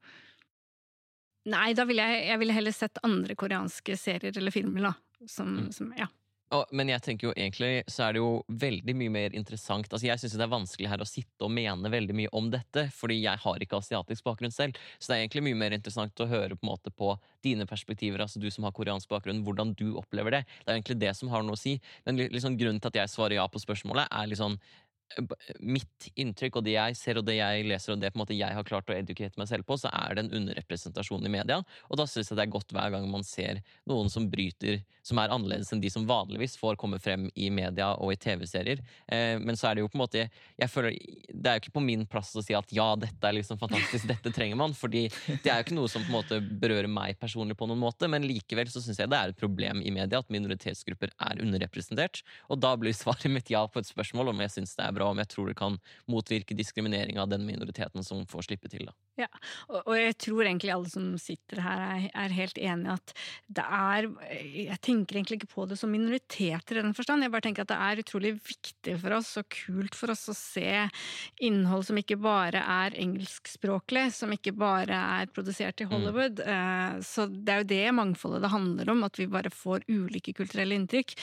[1.51, 4.94] Nei, da ville jeg, jeg ville heller sett andre koreanske serier eller filmer, da.
[5.27, 5.70] Som, mm.
[5.75, 6.07] som ja.
[6.75, 10.19] Men jeg tenker jo egentlig så er det jo veldig mye mer interessant Altså Jeg
[10.19, 13.43] syns det er vanskelig her å sitte og mene veldig mye om dette, fordi jeg
[13.45, 14.79] har ikke asiatisk bakgrunn selv.
[14.99, 17.13] Så det er egentlig mye mer interessant å høre på en måte på
[17.47, 20.43] dine perspektiver, altså du som har koreansk bakgrunn, hvordan du opplever det.
[20.65, 21.77] Det er egentlig det som har noe å si.
[22.09, 24.59] Men liksom, grunnen til at jeg svarer ja på spørsmålet, er liksom
[25.59, 28.90] mitt inntrykk og det jeg ser og det jeg leser og det jeg har klart
[28.90, 31.61] å edukere meg selv på, så er det en underrepresentasjon i media.
[31.90, 35.18] Og da syns jeg det er godt hver gang man ser noen som bryter, som
[35.18, 38.83] er annerledes enn de som vanligvis får komme frem i media og i TV-serier.
[39.11, 40.96] Eh, men så er det jo på en måte jeg føler,
[41.31, 44.07] Det er jo ikke på min plass å si at ja, dette er liksom fantastisk,
[44.11, 44.77] dette trenger man.
[44.77, 45.09] fordi
[45.42, 48.09] det er jo ikke noe som på en måte berører meg personlig på noen måte,
[48.11, 52.23] men likevel så syns jeg det er et problem i media at minoritetsgrupper er underrepresentert.
[52.53, 55.00] Og da blir svaret mitt ja på et spørsmål om jeg syns det er bra
[55.01, 55.79] bra, om jeg tror det kan
[56.11, 58.87] motvirke diskriminering av den minoriteten som får slippe til.
[58.91, 58.97] da.
[59.25, 59.29] Ja,
[59.69, 63.15] og, og jeg tror egentlig alle som sitter her er, er helt enig at
[63.51, 64.07] det er
[64.41, 67.73] Jeg tenker egentlig ikke på det som minoriteter i den forstand, jeg bare tenker at
[67.73, 70.87] det er utrolig viktig for oss og kult for oss å se
[71.45, 75.93] innhold som ikke bare er engelskspråklig, som ikke bare er produsert i mm.
[75.93, 76.43] Hollywood.
[76.45, 77.01] Mm.
[77.07, 80.79] Så det er jo det mangfoldet det handler om, at vi bare får ulike kulturelle
[80.79, 81.17] inntrykk.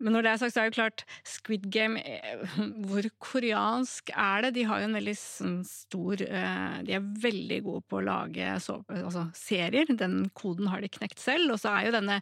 [0.00, 2.44] Men når det er sagt, så er det klart Squid Game eh,
[2.88, 4.54] Hvor koreansk er det?
[4.56, 8.54] De har jo en veldig sånn, stor eh, De er veldig gode på å lage
[8.64, 9.92] så, altså, serier.
[9.92, 11.52] Den koden har de knekt selv.
[11.54, 12.20] Og så er jo denne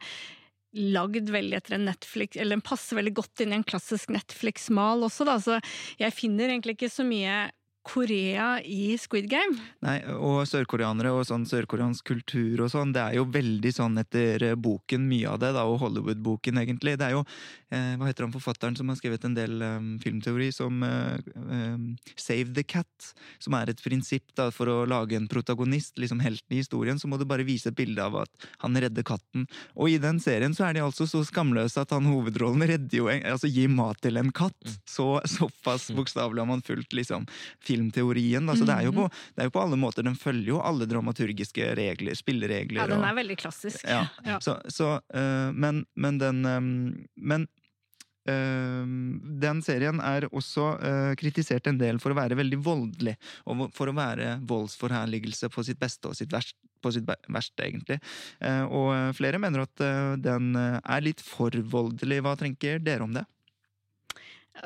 [0.77, 5.07] lagd veldig etter en Netflix Eller den passer veldig godt inn i en klassisk Netflix-mal
[5.07, 5.38] også, da.
[5.41, 5.61] Så
[6.01, 7.47] jeg finner egentlig ikke så mye
[7.83, 9.57] Korea i Squid Game.
[9.85, 14.45] Nei, og sørkoreanere og sånn sørkoreansk kultur og sånn, det er jo veldig sånn etter
[14.51, 16.99] eh, boken, mye av det, da, og Hollywood-boken, egentlig.
[17.01, 20.51] Det er jo eh, Hva heter han forfatteren som har skrevet en del um, filmteori,
[20.53, 25.31] som uh, um, Save the Cat, som er et prinsipp da, for å lage en
[25.31, 28.77] protagonist, liksom helten i historien, så må du bare vise et bilde av at han
[28.77, 29.49] redder katten.
[29.79, 33.09] Og i den serien så er de altså så skamløse at han hovedrollen redder jo
[33.12, 34.59] en, altså gir mat til en katt.
[34.67, 34.77] Mm.
[34.88, 37.25] Så såpass bokstavelig har man fulgt liksom
[37.68, 38.48] filmteorien.
[38.48, 38.57] Da.
[38.59, 41.70] Så det, er på, det er jo på alle måter, den følger jo alle dramaturgiske
[41.78, 42.81] regler, spilleregler.
[42.83, 43.85] Ja, den og- er veldig klassisk.
[43.87, 44.07] ja.
[44.26, 44.40] Ja.
[44.44, 46.74] Så, så øh, men, men den øhm,
[47.16, 47.46] Men
[48.28, 50.66] øhm, den serien er også
[51.20, 53.14] kritisert en del for å være veldig voldelig.
[53.48, 57.98] Og for å være voldsforherligelse på sitt beste og sitt verst, på sitt verste, egentlig.
[58.44, 59.83] Eh, og flere mener at
[60.22, 62.20] den er litt for voldelig.
[62.22, 63.24] Hva tenker dere om det?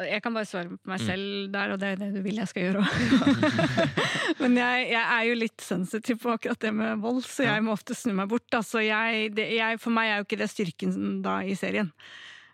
[0.08, 1.06] Jeg kan bare svare på meg Mm.
[1.06, 3.62] selv der, og det er det du vil jeg skal gjøre òg.
[4.42, 7.72] Men jeg, jeg er jo litt sensitiv på akkurat det med vold, så jeg må
[7.76, 8.46] ofte snu meg bort.
[8.52, 8.62] Da.
[8.66, 11.92] Så jeg, det, jeg, for meg er jo ikke det styrken da i serien.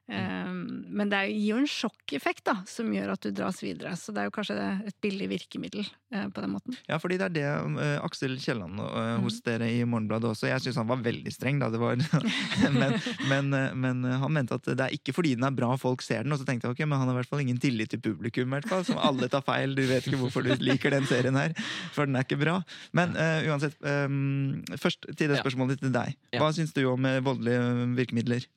[0.08, 3.90] Um, men det gir jo en sjokkeffekt da, som gjør at du dras videre.
[4.00, 4.54] Så det er jo kanskje
[4.88, 6.76] et billig virkemiddel eh, på den måten.
[6.88, 9.22] Ja, fordi det er det øh, Aksel Kielland hos Mm.
[9.26, 10.46] hos dere i Morgenbladet også.
[10.48, 11.68] Jeg syns han var veldig streng, da.
[11.70, 12.00] Det var,
[12.78, 12.96] men,
[13.28, 13.50] men,
[13.82, 16.32] men han mente at det er ikke fordi den er bra folk ser den.
[16.32, 18.48] Og så tenkte jeg ok, men han har i hvert fall ingen tillit til publikum,
[18.48, 18.86] i hvert fall.
[18.88, 19.76] Som alle tar feil.
[19.76, 21.52] Du vet ikke hvorfor du liker den serien her,
[21.92, 22.56] for den er ikke bra.
[22.96, 25.42] Men uh, uansett, um, først til det Ja.
[25.44, 26.16] spørsmålet til deg.
[26.32, 26.40] Ja.
[26.40, 28.48] Hva syns du om voldelige virkemidler?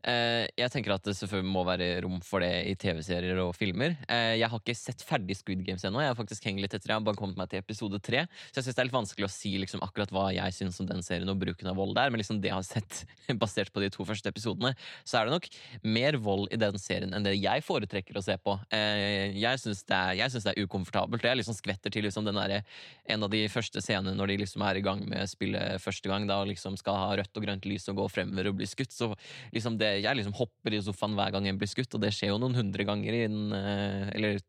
[0.00, 3.94] Eh, jeg tenker at det selvfølgelig må være rom for det i TV-serier og filmer.
[4.08, 6.00] Eh, jeg har ikke sett ferdig Squid Games ennå.
[6.02, 8.24] Jeg har faktisk hengt litt etter, jeg har bare kommet meg til episode tre.
[8.50, 10.88] Så jeg syns det er litt vanskelig å si liksom, akkurat hva jeg syns om
[10.88, 12.10] den serien og bruken av vold der.
[12.10, 13.04] Men liksom det jeg har sett
[13.42, 14.72] basert på de to første episodene,
[15.04, 15.48] så er det nok
[15.86, 18.56] mer vold i den serien enn det jeg foretrekker å se på.
[18.74, 21.28] Eh, jeg syns det, det er ukomfortabelt.
[21.30, 22.64] Jeg liksom skvetter til liksom den der,
[23.06, 26.26] en av de første scenene når de liksom er i gang med spillet første gang,
[26.26, 28.94] da og liksom skal ha rødt og grønt lys og gå fremover og bli skutt.
[28.94, 29.10] Så
[29.54, 32.32] liksom det, jeg liksom hopper i sofaen hver gang en blir skutt, og det skjer
[32.32, 34.40] jo noen hundre ganger den eh, Eller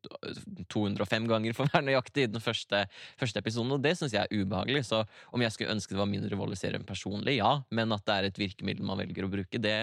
[0.72, 2.86] 205 ganger for å være nøyaktig i den første,
[3.20, 4.86] første episoden, og det syns jeg er ubehagelig.
[4.90, 8.06] Så om jeg skulle ønske det var mindre vold i serien personlig, ja, men at
[8.08, 9.78] det er et virkemiddel man velger å bruke, det,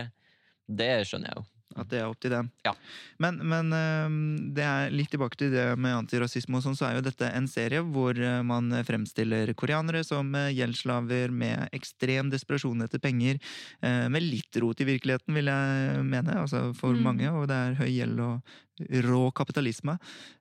[0.66, 1.48] det skjønner jeg jo.
[1.78, 2.50] At det er opp til dem.
[2.66, 2.72] Ja.
[3.22, 3.72] Men, men
[4.54, 7.46] det er litt tilbake til det med antirasisme og sånn, så er jo dette en
[7.50, 13.38] serie hvor øh, man fremstiller koreanere som øh, gjeldsslaver med ekstrem desperasjon etter penger.
[13.82, 17.02] øh, Med litt rot i virkeligheten, vil jeg mene, altså for Mm.
[17.04, 17.30] mange.
[17.30, 18.42] Og det er høy gjeld og
[19.04, 19.98] rå kapitalisme.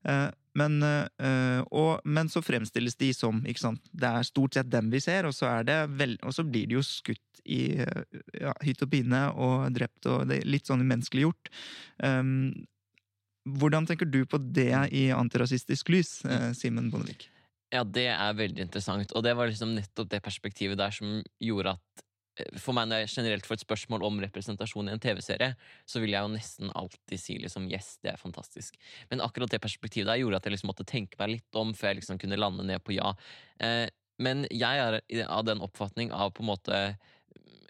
[0.07, 3.83] Eh, Men, øh, og, men så fremstilles de som ikke sant?
[3.93, 5.51] Det er stort sett dem vi ser, og så,
[5.93, 10.07] vel, og så blir de jo skutt i øh, ja, hytt og pine og drept,
[10.09, 11.51] og det er litt sånn umenneskeliggjort.
[12.01, 12.65] Um,
[13.47, 17.29] hvordan tenker du på det i antirasistisk lys, eh, Simen Bondevik?
[17.69, 21.77] Ja, det er veldig interessant, og det var liksom nettopp det perspektivet der som gjorde
[21.77, 22.06] at eh,
[22.61, 25.53] for meg når jeg generelt får et spørsmål om representasjon i en TV-serie,
[25.89, 28.77] så vil jeg jo nesten alltid si liksom yes, det er fantastisk.
[29.11, 31.91] Men akkurat det perspektivet der gjorde at jeg liksom måtte tenke meg litt om før
[31.91, 33.13] jeg liksom kunne lande ned på ja.
[33.63, 33.87] Eh,
[34.21, 36.81] men jeg er av den oppfatning av på en måte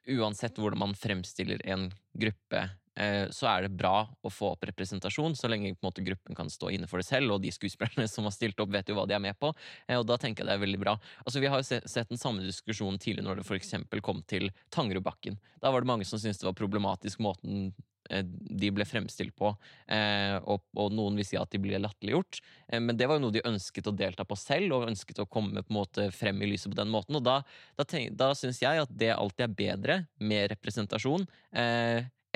[0.07, 2.61] Uansett hvordan man fremstiller en gruppe,
[2.97, 6.87] så er det bra å få opp representasjon, så lenge måte, gruppen kan stå inne
[6.89, 9.23] for det selv, og de skuespillerne som har stilt opp, vet jo hva de er
[9.23, 9.53] med på.
[9.87, 10.95] Eh, og da tenker jeg det er veldig bra.
[11.25, 15.37] Altså, vi har jo sett den samme diskusjonen tidligere når det eksempel kom til Tangerudbakken.
[15.61, 17.71] Da var det mange som syntes det var problematisk måten
[18.09, 19.51] eh, de ble fremstilt på,
[19.91, 22.41] eh, og, noen vil si at de ble latterliggjort.
[22.69, 25.29] Eh, men det var jo noe de ønsket å delta på selv, og ønsket å
[25.29, 27.19] komme på en måte frem i lyset på den måten.
[27.19, 27.39] Og da,
[27.79, 31.27] da, da syns jeg at det alltid er bedre med representasjon.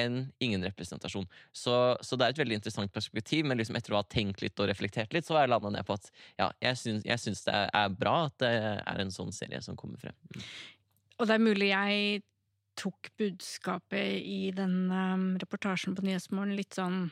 [0.02, 1.28] Enn ingen representasjon.
[1.54, 4.60] Så, så det er et veldig interessant perspektiv, men liksom etter å ha tenkt litt
[4.60, 7.46] og reflektert litt, så har jeg landa ned på at ja, jeg syns, jeg syns
[7.48, 10.18] det er bra at det er en sånn serie som kommer frem.
[11.22, 12.22] Og det er mulig jeg
[12.80, 17.04] tok budskapet i den um, reportasjen på Nyhetsmorgen litt sånn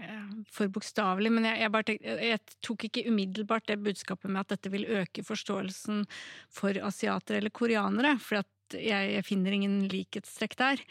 [0.00, 4.56] eh, for bokstavelig, men jeg, jeg, tenk, jeg tok ikke umiddelbart det budskapet med at
[4.56, 6.04] dette vil øke forståelsen
[6.52, 10.84] for asiatere eller koreanere, for jeg, jeg finner ingen likhetstrekk der.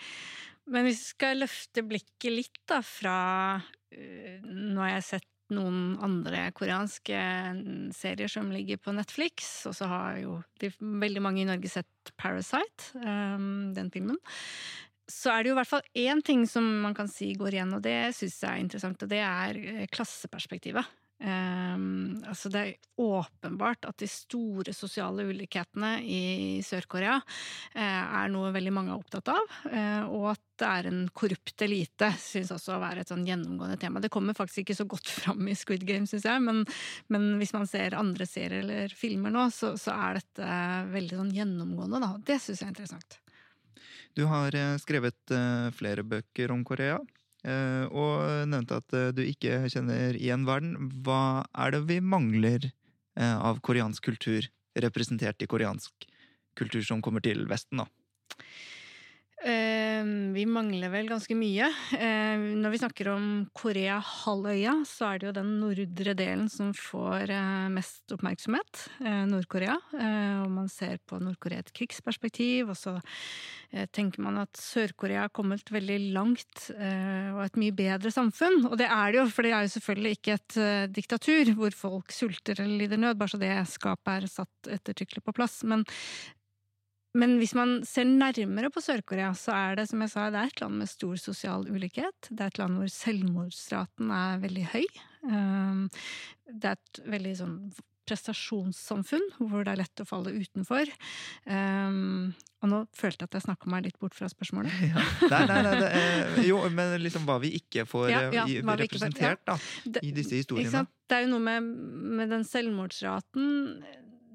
[0.72, 3.18] Men hvis vi skal løfte blikket litt da fra
[3.94, 7.20] eh, Nå har jeg sett noen andre koreanske
[7.96, 12.12] serier som ligger på Netflix, og så har jo de, veldig mange i Norge sett
[12.20, 14.20] Parasite, um, den filmen.
[15.08, 17.72] Så er det jo i hvert fall én ting som man kan si går igjen,
[17.78, 20.92] og det syns jeg er interessant, og det er eh, klasseperspektivet.
[21.18, 27.80] Um, altså det er åpenbart at de store sosiale ulikhetene i Sør-Korea uh,
[28.22, 32.12] er noe veldig mange er opptatt av, uh, og at det er en korrupt elite,
[32.22, 34.02] synes også å være et sånn gjennomgående tema.
[34.02, 36.64] Det kommer faktisk ikke så godt fram i Squid Game, syns jeg, men,
[37.14, 40.54] men, hvis man ser andre serier eller filmer nå, så, så er dette
[40.94, 42.14] veldig sånn gjennomgående, da.
[42.30, 43.22] Det syns jeg er interessant.
[44.18, 45.38] Du har skrevet
[45.78, 46.98] flere bøker om Korea.
[47.48, 50.92] Eh, og nevnte at eh, du ikke kjenner igjen verden.
[51.06, 56.10] Hva er det vi mangler eh, av koreansk kultur, representert i koreansk
[56.58, 57.88] kultur, som kommer til Vesten, da?
[59.48, 61.70] Ehm, vi mangler vel ganske mye.
[61.96, 67.32] Ehm, når vi snakker om Korea-halvøya, så er det jo den nordre delen som får
[67.32, 68.84] eh, mest oppmerksomhet.
[69.00, 69.78] Eh, Nord-Korea.
[69.96, 72.98] Eh, og man ser på Nord-Korea et krigsperspektiv, og så
[73.92, 78.62] tenker man at Sør-Korea har kommet veldig langt og et mye bedre samfunn.
[78.70, 80.56] Og det er det jo, for det er jo selvfølgelig ikke et
[80.96, 85.36] diktatur hvor folk sulter eller lider nød, bare så det skapet er satt ettertrykkelig på
[85.36, 85.60] plass.
[85.68, 85.84] Men
[87.18, 90.52] men hvis man ser nærmere på Sør-Korea, så er det som jeg sa, det er
[90.52, 92.30] et land med stor sosial ulikhet.
[92.30, 94.86] Det er et land hvor selvmordsraten er veldig høy.
[95.32, 95.86] Ehm,
[96.48, 97.56] det er et veldig sånn
[98.08, 100.88] prestasjonssamfunn hvor det er lett å falle utenfor.
[101.44, 102.30] Um,
[102.64, 104.72] og nå følte jeg at jeg snakka meg litt bort fra spørsmålet.
[104.88, 105.04] Ja.
[105.28, 108.64] Nei, nei, nei det, eh, jo, men liksom hva vi ikke får ja, ja, eh,
[108.64, 110.86] representert ikke får, da, i disse historiene.
[111.08, 111.68] Det er jo noe med,
[112.22, 113.50] med den selvmordsraten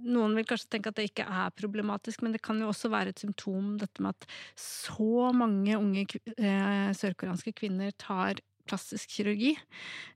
[0.02, 3.14] noen vil kanskje tenke at det ikke er problematisk, men det kan jo også være
[3.14, 4.28] et symptom, dette med at
[4.58, 9.54] så mange unge eh, sørkoreanske kvinner tar plastisk kirurgi.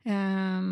[0.07, 0.71] Eh,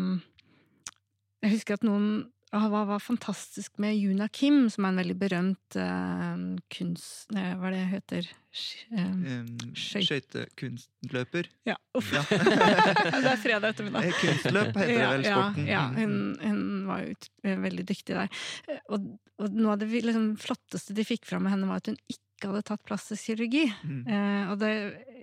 [1.45, 2.09] jeg husker at noen
[2.53, 6.35] hva var fantastisk med Juna Kim, som er en veldig berømt uh,
[6.71, 7.27] kunst...
[7.33, 8.29] Hva er det heter?
[8.95, 11.49] Um, Skøytekunstløper?
[11.67, 11.75] Ja.
[11.97, 12.13] Uff.
[12.15, 12.23] Ja.
[12.31, 14.07] det er fredag ettermiddag.
[14.07, 15.67] Eh, kunstløp heter det vel, sporten.
[15.67, 15.83] Ja, ja.
[15.97, 18.45] Hun, hun, var jo eh, veldig dyktig der.
[18.93, 19.09] Og,
[19.41, 22.51] og noe av det liksom, flotteste de fikk fram med henne, var at hun ikke
[22.51, 23.65] hadde tatt plastisk kirurgi.
[23.83, 24.01] Mm.
[24.07, 24.73] Uh, og det,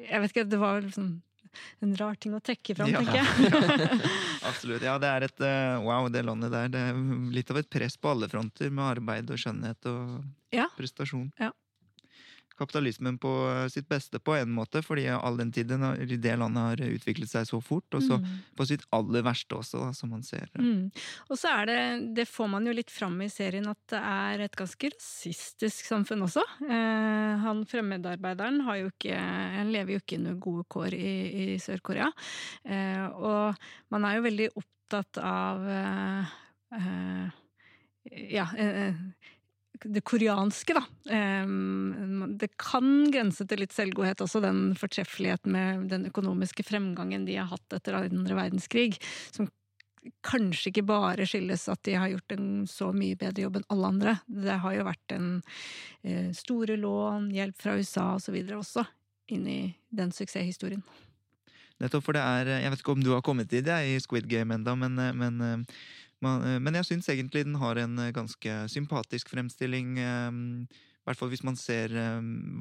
[0.09, 1.15] jeg vet ikke, det var liksom
[1.85, 3.03] en rar ting å trekke fram, ja.
[3.03, 4.01] tenker jeg.
[4.51, 4.85] Absolutt.
[4.87, 6.71] Ja, det er et uh, Wow, det landet der.
[6.73, 7.03] Det er
[7.35, 10.23] litt av et press på alle fronter, med arbeid og skjønnhet og
[10.79, 11.29] prestasjon.
[11.41, 11.53] Ja
[12.59, 15.85] kapitalismen på eh, sitt beste på en måte, fordi all den tiden
[16.23, 18.29] det landet har utviklet seg så fort, og så mm.
[18.59, 20.49] på sitt aller verste også, da, som man ser.
[20.59, 20.91] Mm.
[21.29, 21.81] Og så er det,
[22.21, 26.27] det får man jo litt fram i serien, at det er et ganske rasistisk samfunn
[26.29, 26.45] også.
[26.69, 29.19] Eh, han fremmedarbeideren har jo ikke,
[29.59, 31.13] han lever jo ikke under gode kår i,
[31.45, 32.11] i Sør-Korea,
[32.65, 33.63] eh, og
[33.95, 36.35] man er jo veldig opptatt av eh,
[36.79, 37.39] eh
[38.03, 38.95] ja, eh,
[39.85, 40.83] det koreanske, da.
[42.39, 47.51] Det kan grense til litt selvgodhet også, den fortreffeligheten med den økonomiske fremgangen de har
[47.51, 48.97] hatt etter andre verdenskrig,
[49.35, 49.51] som
[50.27, 53.93] kanskje ikke bare skyldes at de har gjort en så mye bedre jobb enn alle
[53.93, 54.17] andre.
[54.27, 55.29] Det har jo vært en
[56.03, 58.41] eh, store lån, hjelp fra USA osv.
[58.59, 58.85] også,
[59.35, 59.61] inn i
[59.95, 60.83] den suksesshistorien.
[61.83, 64.29] Nettopp, for det er Jeg vet ikke om du har kommet i det i Squid
[64.31, 65.79] Game enda, men, eh, men Eh,
[66.23, 69.99] men jeg syns egentlig den har en eh, ganske sympatisk fremstilling.
[69.99, 70.31] Eh,
[71.03, 71.91] I hvert fall hvis man ser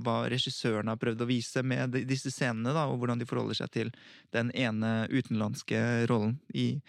[0.02, 3.70] hva regissøren har prøvd å vise med disse scenene, da, og hvordan de forholder seg
[3.76, 3.92] til
[4.34, 6.82] den ene utenlandske rollen i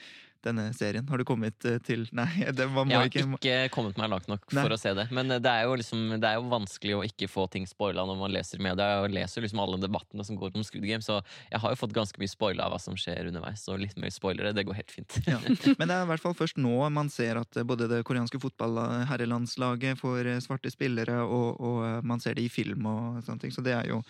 [0.45, 1.07] denne serien?
[1.09, 4.29] Har du kommet eh, til Nei, det var Jeg har ikke, ikke kommet meg langt
[4.31, 4.65] nok Nei.
[4.65, 5.07] for å se det.
[5.15, 8.21] Men eh, det er, liksom, det er jo vanskelig å ikke få ting spoila når
[8.21, 8.89] man leser media.
[9.03, 11.21] Jeg leser liksom alle debattene som går om Squid Game, så
[11.51, 13.65] jeg har jo fått ganske mye spoila av hva som skjer underveis.
[13.67, 15.19] Så litt mer spoilere, det går helt fint.
[15.29, 15.41] ja.
[15.79, 18.41] Men det er i hvert fall først nå man ser at eh, både det koreanske
[18.43, 23.55] fotballherrelandslaget får svarte spillere, og, og man ser det i film og sånne ting.
[23.55, 24.03] Så det er jo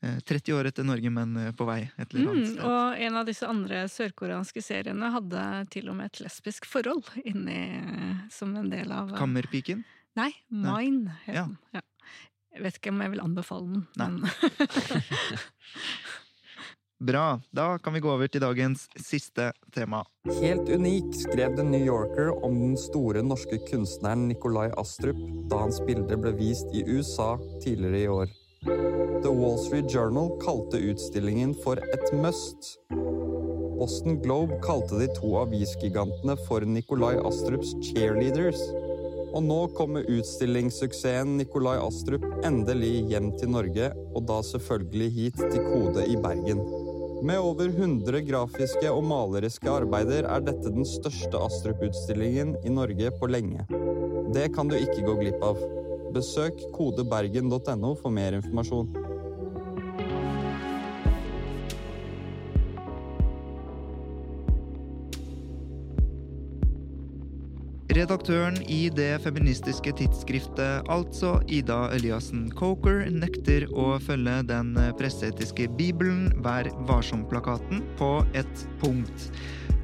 [0.00, 2.62] 30 år etter Norge, men eh, på vei et eller annet sted.
[2.62, 5.44] Mm, og en av disse andre sørkoreanske seriene hadde
[5.74, 7.62] til og med et lesbisk forhold inni
[8.34, 9.82] som en del av eh, Kammerpiken?
[10.18, 11.58] Nei, Mine het den.
[11.74, 11.82] Ja.
[12.54, 14.22] Jeg vet ikke om jeg vil anbefale den, men
[16.98, 17.40] Bra.
[17.50, 20.02] Da kan vi gå over til dagens siste tema.
[20.40, 25.20] Helt unik skrev The New Yorker om den store norske kunstneren Nikolai Astrup
[25.50, 28.34] da hans bilde ble vist i USA tidligere i år.
[28.64, 32.78] The Wall Street Journal kalte utstillingen for et must.
[33.78, 38.58] Boston Globe kalte de to avisgigantene for Nikolai Astrups cheerleaders.
[39.30, 45.62] Og nå kommer utstillingssuksessen Nikolai Astrup endelig hjem til Norge, og da selvfølgelig hit til
[45.70, 46.64] Kode i Bergen.
[47.22, 53.30] Med over 100 grafiske og maleriske arbeider er dette den største Astrup-utstillingen i Norge på
[53.30, 53.70] lenge.
[54.34, 55.62] Det kan du ikke gå glipp av.
[56.14, 58.88] Besøk kodebergen.no for mer informasjon.
[67.98, 76.28] Redaktøren i det feministiske tidsskriftet Altså, Ida Eliassen Coker, nekter å følge den presseetiske bibelen
[76.44, 79.30] Vær varsom-plakaten på ett punkt.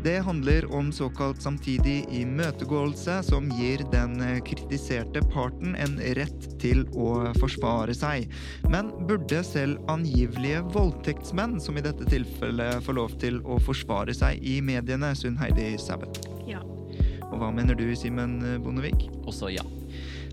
[0.04, 7.32] Det handler om såkalt samtidig imøtegåelse, som gir den kritiserte parten en rett til å
[7.38, 8.28] forsvare seg.
[8.68, 14.44] Men burde selv angivelige voldtektsmenn, som i dette tilfellet, få lov til å forsvare seg
[14.44, 16.10] i mediene, Sunn Heidi Sæbø?
[16.52, 16.60] Ja.
[17.30, 19.08] Og hva mener du, Simen Bondevik?
[19.24, 19.64] Også ja.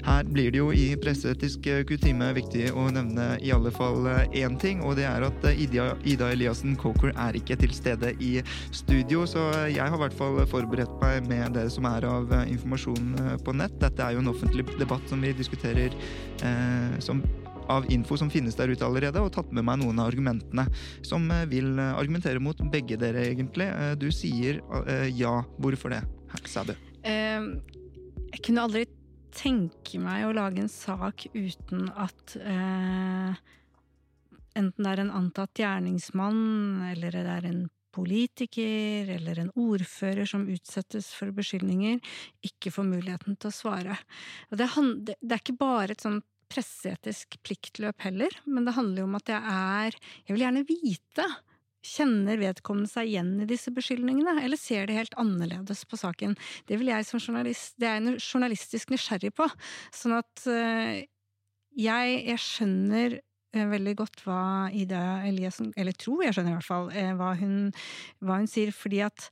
[0.06, 4.82] Her blir det jo i presseetisk kutime viktig å nevne i alle fall én ting,
[4.86, 8.32] og det er at Ida, Ida Eliassen Coker er ikke til stede i
[8.76, 13.14] studio, så jeg har i hvert fall forberedt meg med det som er av informasjon
[13.45, 13.78] på nett.
[13.82, 17.22] Dette er jo en offentlig debatt som vi diskuterer eh, som
[17.72, 20.66] av info som finnes der ute allerede, og tatt med meg noen av argumentene
[21.08, 23.70] som vil argumentere mot begge dere, egentlig.
[24.02, 25.41] Du sier eh, ja.
[25.62, 26.02] Hvorfor det,
[26.49, 26.76] Sæbø?
[27.08, 27.47] Eh,
[28.32, 28.86] jeg kunne aldri
[29.36, 33.38] tenke meg å lage en sak uten at eh,
[34.59, 36.41] enten det er en antatt gjerningsmann,
[36.91, 37.61] eller det er en
[37.91, 41.99] politiker eller en ordfører som utsettes for beskyldninger,
[42.47, 43.97] ikke får muligheten til å svare.
[44.49, 46.21] Det, det, er ikke bare et sånn
[46.51, 51.27] presseetisk pliktløp heller, men det handler jo om at jeg er Jeg vil gjerne vite
[51.82, 56.36] Kjenner vedkommende seg igjen i disse beskyldningene, eller ser de helt annerledes på saken?
[56.69, 59.47] Det vil jeg som journalist, det er jeg journalistisk nysgjerrig på.
[59.95, 61.01] Sånn at uh,
[61.73, 64.43] jeg, jeg, skjønner uh, veldig godt hva
[64.77, 67.55] Ida Eliassen Eller tror jeg skjønner i hvert fall uh, hva, hun,
[68.21, 69.32] hva, hun, sier, fordi at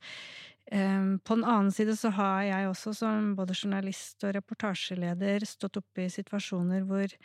[0.69, 6.03] på den annen side så har jeg også som både journalist og reportasjeleder stått oppe
[6.03, 7.15] i situasjoner hvor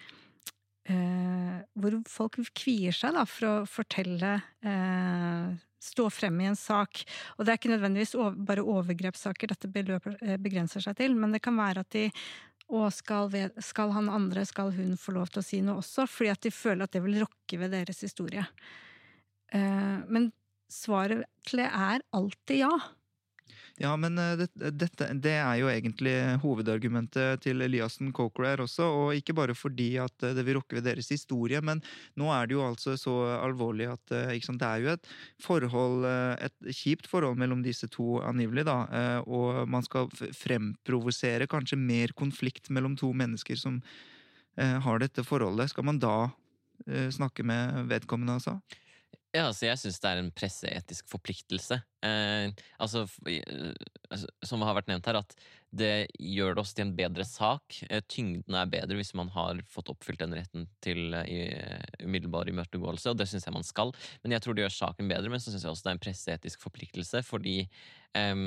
[0.90, 5.54] eh, hvor folk kvier seg da, for å fortelle eh,
[5.84, 7.02] Stå frem i en sak.
[7.36, 11.34] Og det er ikke nødvendigvis over, bare overgrepssaker dette beløper, eh, begrenser seg til, men
[11.34, 12.06] det kan være at de
[12.72, 13.28] og skal,
[13.60, 16.52] skal, han andre, skal hun få lov til å si noe også, fordi at de
[16.54, 18.46] føler at det vil rokke ved deres historie.
[19.52, 20.30] Eh, men
[20.72, 22.72] svaret til det er alltid ja.
[23.82, 26.12] Ja, men eh, det, dette, det er jo egentlig
[26.44, 28.86] hovedargumentet til Eliassen Cochrane her også.
[28.86, 31.82] Og ikke bare fordi at eh, det vil rokke ved deres historie, men
[32.20, 35.10] nå er det jo altså så alvorlig at eh, sant, det er jo et
[35.42, 36.06] forhold,
[36.46, 38.78] et kjipt forhold mellom disse to angivelig, da.
[39.26, 43.80] Og man skal fremprovosere kanskje mer konflikt mellom to mennesker som
[44.54, 45.72] har dette forholdet.
[45.72, 46.28] Skal man da
[47.14, 48.58] snakke med vedkommende, altså?
[49.34, 51.80] Ja, altså jeg syns det er en presseetisk forpliktelse.
[52.06, 55.34] Eh, altså, altså, som har vært nevnt her, at
[55.74, 57.78] det gjør det også til en bedre sak.
[57.88, 63.10] Eh, tyngden er bedre hvis man har fått oppfylt den retten til uh, umiddelbar imøtegåelse,
[63.10, 63.90] og det syns jeg man skal.
[64.22, 66.04] Men jeg tror det gjør saken bedre, men så syns jeg også det er en
[66.04, 67.56] presseetisk forpliktelse, fordi
[68.14, 68.44] um,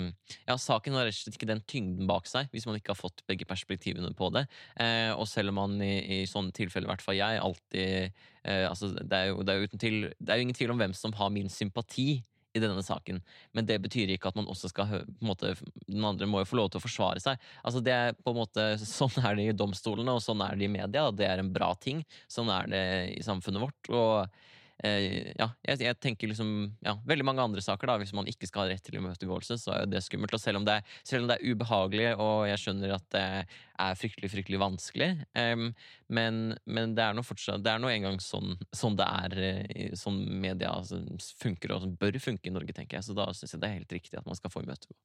[0.48, 3.02] ja, saken har rett og slett ikke den tyngden bak seg hvis man ikke har
[3.02, 4.48] fått begge perspektivene på det.
[4.80, 8.66] Uh, og selv om man i, i sånne tilfeller, i hvert fall jeg, alltid uh,
[8.72, 11.16] altså, det, er jo, det, er til, det er jo ingen tvil om hvem som
[11.20, 12.22] har min sympati
[12.56, 13.22] i denne saken.
[13.56, 15.56] Men det betyr ikke at man også skal på en måte,
[15.88, 17.40] Den andre må jo få lov til å forsvare seg.
[17.64, 20.68] Altså det er på en måte, Sånn er det i domstolene, og sånn er det
[20.68, 21.10] i media.
[21.12, 22.04] Det er en bra ting.
[22.32, 22.86] Sånn er det
[23.18, 23.92] i samfunnet vårt.
[23.92, 26.50] og ja, jeg, jeg, tenker liksom
[26.86, 29.74] ja, Veldig mange andre saker, da, hvis man ikke skal ha rett til imøtegåelse, så
[29.74, 30.36] er det skummelt.
[30.38, 33.26] Og selv om det, er, selv om det er ubehagelig, og jeg skjønner at det
[33.26, 35.68] er fryktelig fryktelig vanskelig, um,
[36.14, 39.92] men, men, det er nå fortsatt Det er nå engang sånn, sånn det er eh,
[39.98, 41.02] sånn media altså,
[41.42, 43.10] funker, og som bør funke i Norge, tenker jeg.
[43.10, 44.96] Så da syns jeg det er helt riktig at man skal få imøtegå.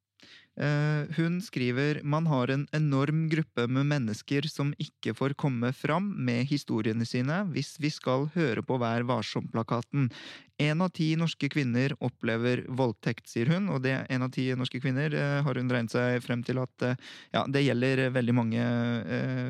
[0.53, 6.11] Uh, hun skriver man har en enorm gruppe med mennesker som ikke får komme fram
[6.27, 9.62] med historiene sine hvis vi skal høre på Vær varsom-plakaten.
[10.63, 14.81] Én av ti norske kvinner opplever voldtekt, sier hun, og det en av ti norske
[14.83, 16.95] kvinner uh, har hun regnet seg frem til at uh,
[17.35, 18.69] ja, det gjelder veldig mange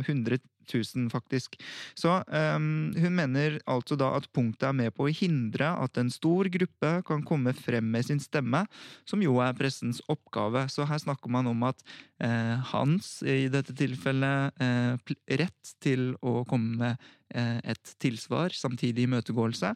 [0.09, 0.39] hundre
[0.75, 1.59] 000, faktisk.
[1.99, 6.11] Så um, hun mener altså da at punktet er med på å hindre at en
[6.13, 8.65] stor gruppe kan komme frem med sin stemme,
[9.09, 10.67] som jo er pressens oppgave.
[10.73, 11.83] Så her snakker man om at
[12.23, 19.09] eh, hans, i dette tilfellet, eh, rett til å komme med eh, et tilsvar, samtidig
[19.09, 19.75] imøtegåelse,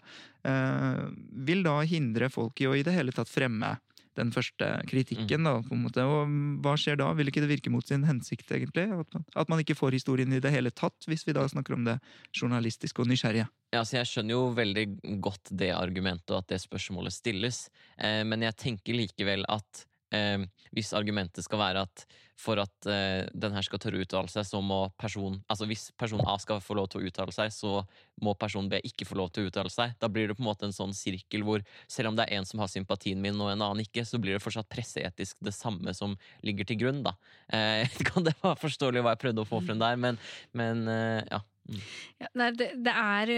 [0.49, 1.03] eh,
[1.47, 3.77] vil da hindre folk i å i det hele tatt fremme
[4.17, 5.45] den første kritikken.
[5.45, 5.49] Mm.
[5.49, 6.05] da, på en måte.
[6.05, 7.11] Og hva skjer da?
[7.17, 8.87] Vil ikke det virke mot sin hensikt, egentlig?
[8.93, 11.77] At man, at man, ikke får historien i det hele tatt, hvis vi da snakker
[11.77, 11.99] om det
[12.37, 13.49] journalistiske og nysgjerrige?
[13.75, 14.87] Ja, så Jeg skjønner jo veldig
[15.25, 17.67] godt det argumentet og at det spørsmålet stilles,
[17.99, 20.47] eh, men jeg tenker likevel at eh,
[20.77, 22.07] hvis argumentet skal være at
[22.37, 25.89] for at eh, den her skal tørre å uttale seg, så må person Altså hvis
[25.99, 27.81] person A skal få lov til å uttale seg, så
[28.23, 29.95] må person B ikke få lov til å uttale seg.
[30.01, 32.49] Da blir det på en måte en sånn sirkel hvor selv om det er en
[32.49, 35.97] som har sympatien min og en annen ikke, så blir det fortsatt presseetisk det samme
[35.97, 37.17] som ligger til grunn, da.
[37.49, 40.21] Eh, kan det være forståelig hva jeg prøvde å få frem der, men,
[40.57, 41.43] men eh, ja.
[41.67, 41.81] Mm.
[42.23, 43.31] Ja, det, det, er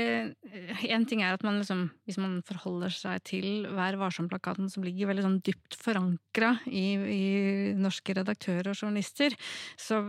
[0.93, 5.09] En ting er at man liksom Hvis man forholder seg til Vær varsom-plakaten, som ligger
[5.09, 7.24] veldig sånn dypt forankra i, i,
[7.79, 9.35] norske redaktører og journalister,
[9.81, 10.03] så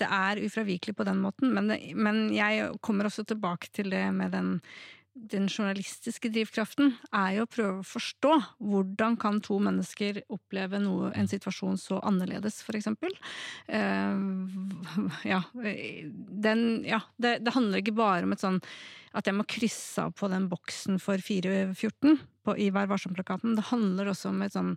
[0.00, 1.52] det er ufravikelig på den måten.
[1.54, 4.56] Men, men jeg kommer også tilbake til det med den
[5.14, 8.32] den journalistiske drivkraften er jo å prøve å forstå
[8.64, 13.12] hvordan kan to mennesker oppleve noe, en situasjon så annerledes, eksempel.
[13.68, 18.60] Uh, ja, den, ja det, det, handler ikke bare om et sånn
[19.12, 23.58] at jeg må krysse av på den boksen for 414 på, i Vær varsom-plakaten.
[23.58, 24.72] Det handler også om et sånn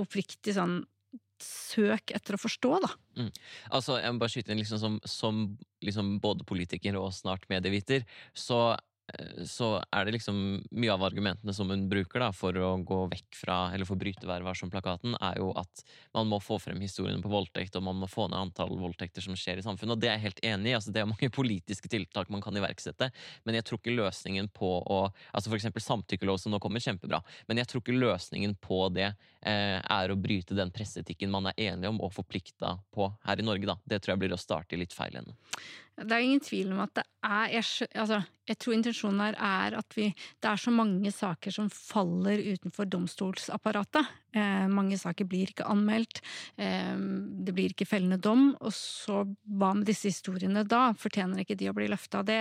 [0.00, 0.80] oppriktig sånn
[1.44, 2.90] søk etter å forstå, da.
[3.20, 3.30] Mm.
[3.76, 5.40] Altså, jeg må bare skyte inn, liksom, som, som
[5.84, 8.02] liksom både politiker og snart medieviter,
[8.34, 8.93] så Eh,
[9.44, 10.36] så er det liksom
[10.72, 14.00] mye av argumentene som hun bruker da, for å gå vekk fra, eller for å
[14.00, 15.82] bryte Vær varsom-plakaten, er jo at
[16.16, 19.36] man må få frem historiene på voldtekt, og man må få ned antall voldtekter som
[19.36, 19.92] skjer i samfunnet.
[19.96, 20.74] Og det er jeg helt enig i.
[20.78, 23.10] altså Det er mange politiske tiltak man kan iverksette,
[23.44, 25.00] men jeg tror ikke løsningen på å
[25.36, 29.78] altså eksempel samtykkelov som nå kommer, kjempebra, men jeg tror ikke løsningen på det eh,
[29.78, 33.68] er å bryte den presseetikken man er enige om og forplikta på her i Norge,
[33.68, 33.76] da.
[33.84, 35.36] Det tror jeg blir å starte i litt feil ende.
[35.94, 38.18] Det er ingen tvil om at det er Jeg, altså,
[38.48, 42.88] jeg tror intensjonen her er at vi Det er så mange saker som faller utenfor
[42.90, 44.10] domstolsapparatet.
[44.34, 46.20] Eh, mange saker blir ikke anmeldt.
[46.58, 46.98] Eh,
[47.46, 48.50] det blir ikke fellende dom.
[48.60, 50.90] Og så hva med disse historiene da?
[50.98, 52.24] Fortjener ikke de å bli løfta?
[52.26, 52.40] Det,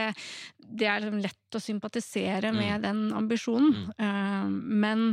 [0.58, 2.84] det er liksom lett å sympatisere med mm.
[2.84, 3.86] den ambisjonen.
[3.86, 3.96] Mm.
[4.10, 4.52] Eh,
[4.84, 5.08] men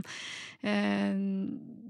[0.64, 1.88] eh,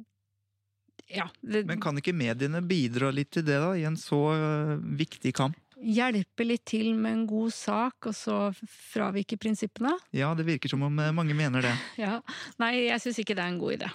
[1.11, 1.31] ja.
[1.41, 5.33] Det, Men kan ikke mediene bidra litt til det, da, i en så uh, viktig
[5.37, 5.59] kamp?
[5.81, 9.93] Hjelpe litt til med en god sak, og så fravike prinsippene?
[10.17, 11.77] Ja, det virker som om eh, mange mener det.
[12.05, 12.19] Ja.
[12.61, 13.89] Nei, jeg syns ikke det er en god idé.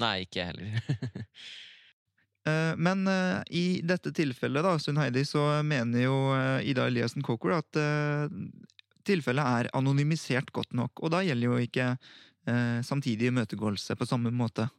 [0.00, 1.26] Nei, ikke jeg heller.
[2.48, 6.14] Eh, men uh, i dette tilfellet, da, Sunn Heidi, så mener jo
[6.64, 7.76] Ida Eliassen Coker at
[9.04, 11.02] tilfellet er anonymisert godt nok.
[11.04, 11.90] Og da gjelder jo ikke
[12.88, 14.70] samtidig imøtegåelse på samme måte.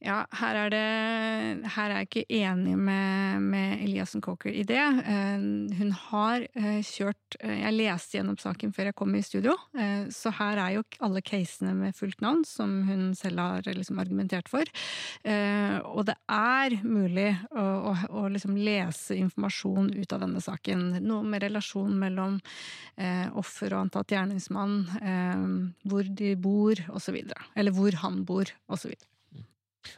[0.00, 4.80] Ja, her er, det, her er jeg ikke enig med, med Eliassen Coker i det.
[4.80, 5.42] Eh,
[5.76, 9.52] hun har eh, kjørt eh, Jeg leste gjennom saken før jeg kom i studio,
[10.14, 14.48] så her er jo alle casene med fullt navn, som hun selv har liksom argumentert
[14.50, 14.68] for.
[15.20, 20.86] Og det er mulig å, å, å liksom lese informasjon ut av denne saken.
[21.04, 22.40] Noe med relasjon mellom
[23.40, 24.80] offer og antatt gjerningsmann,
[25.84, 27.22] hvor de bor, osv.
[27.54, 28.96] Eller hvor han bor, osv.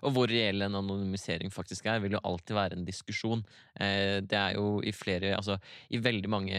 [0.07, 3.43] Og hvor reell en anonymisering faktisk er, vil jo alltid være en diskusjon.
[3.75, 5.57] Eh, det er jo i flere Altså
[5.93, 6.59] i veldig mange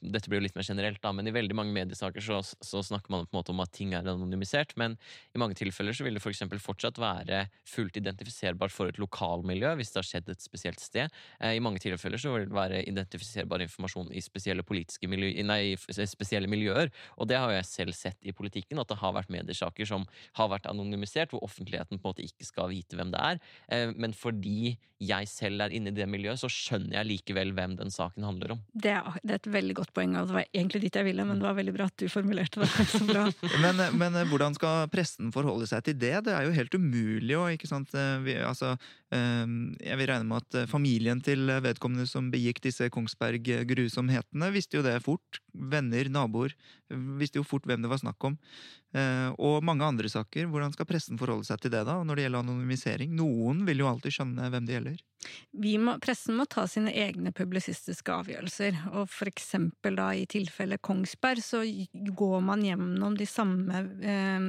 [0.00, 3.12] Dette blir jo litt mer generelt, da, men i veldig mange mediesaker så, så snakker
[3.12, 4.96] man på en måte om at ting er anonymisert, men
[5.34, 6.44] i mange tilfeller så vil det f.eks.
[6.48, 11.14] For fortsatt være fullt identifiserbart for et lokalmiljø hvis det har skjedd et spesielt sted.
[11.40, 15.76] Eh, I mange tilfeller så vil det være identifiserbar informasjon i spesielle, politiske miljø, nei,
[15.78, 19.88] spesielle miljøer, og det har jeg selv sett i politikken, at det har vært mediesaker
[19.88, 20.06] som
[20.38, 23.40] har vært anonymisert, hvor offentligheten på en måte ikke skal vite hvem det er.
[23.72, 27.76] Eh, men fordi jeg selv er inne i det miljøet, så skjønner jeg likevel hvem
[27.78, 28.62] den saken handler om.
[28.74, 31.26] Det er, det er et veldig godt poeng, og det var egentlig dit jeg ville,
[31.28, 33.28] men det var veldig bra at du formulerte det så bra.
[33.64, 36.16] men, men, hvordan skal pressen forholde seg til det?
[36.26, 37.94] Det er jo helt umulig å ikke sant?
[37.94, 38.74] Eh, vi, altså,
[39.08, 44.76] Ehm, jeg vil regne med at eh, familien til vedkommende som begikk disse Kongsberg-grusomhetene, visste
[44.76, 45.40] jo det fort.
[45.54, 46.52] Venner, naboer.
[47.20, 48.36] Visste jo fort hvem det var snakk om.
[48.96, 50.48] Eh, og mange andre saker.
[50.48, 51.98] Hvordan skal pressen forholde seg til det, da?
[52.02, 53.12] Når det gjelder anonymisering?
[53.18, 55.04] Noen vil jo alltid skjønne hvem det gjelder.
[55.82, 61.42] Må, pressen må ta sine egne publisistiske avgjørelser, og for eksempel da i tilfellet Kongsberg
[61.42, 64.46] så går man gjennom de samme eh,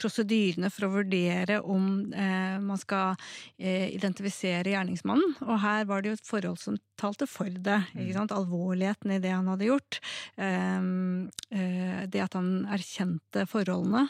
[0.00, 3.18] prosedyrene for å vurdere om eh, man skal
[3.58, 7.80] eh, identifisere gjerningsmannen, og her var det jo et forhold som talte for det.
[7.98, 8.30] Mm.
[8.32, 9.98] Alvorligheten i det han hadde gjort.
[10.36, 13.44] Ehm, eh, det at han erkjente
[13.82, 14.08] forholdene.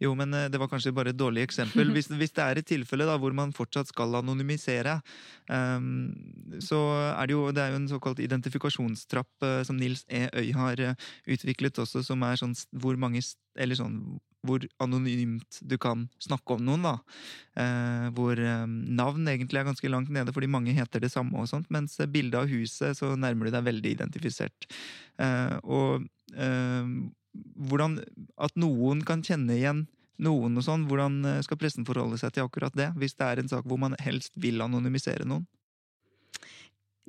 [0.00, 1.90] Jo, men eh, det var kanskje bare et dårlig eksempel.
[1.94, 5.00] Hvis, hvis det er et tilfelle da, hvor man fortsatt skal anonymisere,
[5.50, 6.14] um,
[6.62, 6.78] så
[7.12, 10.28] er det jo det er jo en såkalt identifikasjonstrapp uh, som Nils E.
[10.32, 13.20] Øy har uh, utviklet også, som er sånn hvor mange
[13.54, 13.98] Eller sånn
[14.44, 16.94] hvor anonymt du kan snakke om noen, da.
[17.56, 21.48] Eh, hvor eh, navn egentlig er ganske langt nede, fordi mange heter det samme, og
[21.48, 24.68] sånt, mens bildet av huset så nærmer du deg veldig identifisert.
[25.22, 26.04] Eh, og
[26.36, 26.92] eh,
[27.68, 27.98] hvordan
[28.36, 29.84] At noen kan kjenne igjen
[30.22, 30.86] noen og sånn.
[30.90, 33.80] Hvordan eh, skal pressen forholde seg til akkurat det, hvis det er en sak hvor
[33.80, 35.46] man helst vil anonymisere noen?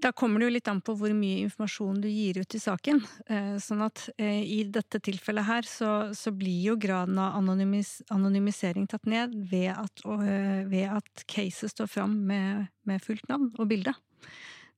[0.01, 2.99] Da kommer det jo litt an på hvor mye informasjon du gir ut i saken.
[3.32, 8.01] Eh, sånn at eh, i dette tilfellet her så, så blir jo graden av anonymis,
[8.13, 10.03] anonymisering tatt ned ved at,
[10.67, 13.95] ved at caset står fram med, med fullt navn og bilde.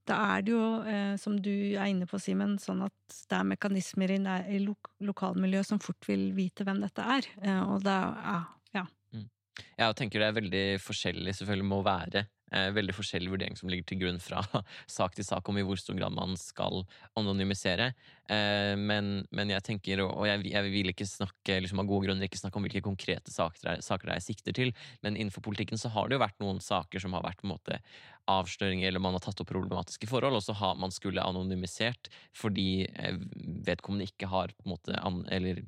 [0.08, 3.50] Da er det jo, eh, som du er inne på, Simen, sånn at det er
[3.50, 4.20] mekanismer i,
[4.56, 7.28] i lo lokalmiljøet som fort vil vite hvem dette er.
[7.44, 8.40] Eh, og da, ja.
[8.80, 8.86] ja.
[9.16, 9.28] Mm.
[9.76, 14.00] Jeg tenker det er veldig forskjellig, selvfølgelig må være veldig forskjellig vurdering som ligger til
[14.04, 14.44] grunn fra
[14.98, 16.86] sak til sak om i hvor stor grad man skal
[17.20, 17.92] anonymisere.
[18.28, 22.28] Eh, men, men, jeg tenker, og jeg, jeg vil ikke snakke liksom av gode grunner
[22.28, 24.74] ikke snakke om hvilke konkrete saker, saker det er jeg sikter til,
[25.06, 27.56] men innenfor politikken så har det jo vært noen saker som har vært på en
[27.56, 27.80] måte
[28.28, 32.88] avsløringer, eller man har tatt opp problematiske forhold, og så har man skulle anonymisert fordi
[32.92, 33.20] eh,
[33.68, 35.00] vedkommende ikke har på en måte,
[35.32, 35.64] eller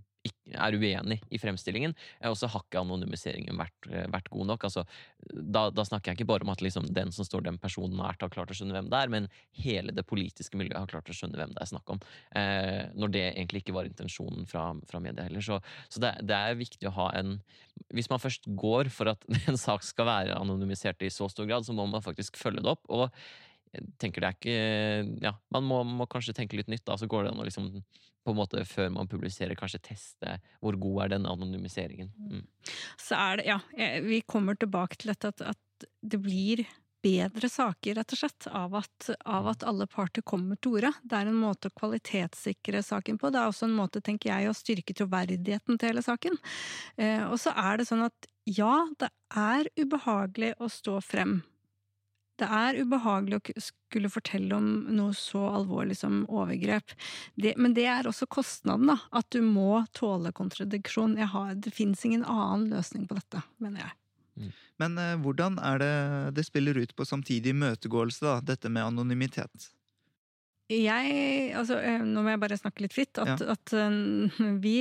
[0.50, 1.94] er uenig i fremstillingen,
[2.28, 4.66] og så har ikke anonymiseringen vært, eh, vært god nok.
[4.68, 4.84] Altså,
[5.30, 8.22] da, da, snakker jeg ikke bare om at liksom, den som står den personen nært,
[8.24, 9.30] har klart å skjønne hvem det er, men
[9.62, 12.02] hele det politiske miljøet har klart å skjønne hvem det er snakk om.
[12.36, 15.46] Eh, når det egentlig ikke var intensjonen fra, fra media heller.
[15.46, 15.60] Så,
[15.90, 17.38] så det, det, er viktig å ha en
[17.96, 21.66] Hvis man først går for at en sak skal være anonymisert i så stor grad,
[21.66, 22.84] så må man faktisk følge det opp.
[22.90, 23.08] og
[23.76, 26.98] jeg tenker det er ikke Ja, man må, må, kanskje tenke litt nytt, da.
[26.98, 27.72] Så går det an å liksom
[28.26, 32.12] på en måte før man publiserer, kanskje teste hvor god er denne anonymiseringen.
[32.20, 32.44] Mm.
[33.00, 33.60] Så er det, ja,
[34.06, 36.66] vi kommer tilbake til dette at, at det blir
[37.04, 40.92] bedre saker, rett og slett, av at, av at alle parter kommer til orde.
[41.04, 43.32] Det er en måte å kvalitetssikre saken på.
[43.32, 46.36] Det er også en måte, tenker jeg, å styrke troverdigheten til hele saken.
[47.00, 51.40] Eh, og så er det sånn at ja, det er ubehagelig å stå frem
[52.40, 56.94] det er ubehagelig å skulle fortelle om noe så alvorlig som overgrep.
[57.36, 58.98] Det, men det er også kostnaden, da.
[59.16, 61.18] At du må tåle kontradiksjon.
[61.34, 63.98] Har, det fins ingen annen løsning på dette, mener jeg.
[64.40, 64.54] Mm.
[64.80, 65.96] Men eh, hvordan er det
[66.38, 69.72] det spiller ut på samtidig imøtegåelse, da, dette med anonymitet?
[70.70, 73.18] Jeg, altså, eh, nå må jeg bare snakke litt fritt.
[73.20, 73.56] At, ja.
[73.58, 74.78] at uh, vi,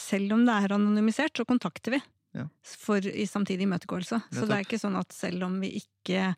[0.00, 2.02] selv om det er anonymisert, så kontakter vi
[2.36, 2.46] ja.
[2.62, 4.20] for i samtidig imøtegåelse.
[4.30, 6.32] Så det er ikke sånn at selv om vi ikke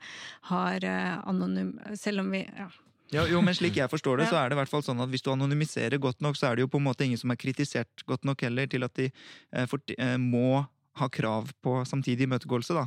[0.50, 1.74] har uh, anonym...
[1.98, 2.68] Selv om vi ja.
[3.14, 3.26] ja.
[3.30, 5.24] jo, men slik jeg forstår det, så er det i hvert fall sånn at hvis
[5.26, 8.06] du anonymiserer godt nok, så er det jo på en måte ingen som er kritisert
[8.08, 10.64] godt nok heller til at de eh, for, eh, må
[11.00, 12.86] ha krav på samtidig imøtegåelse, da.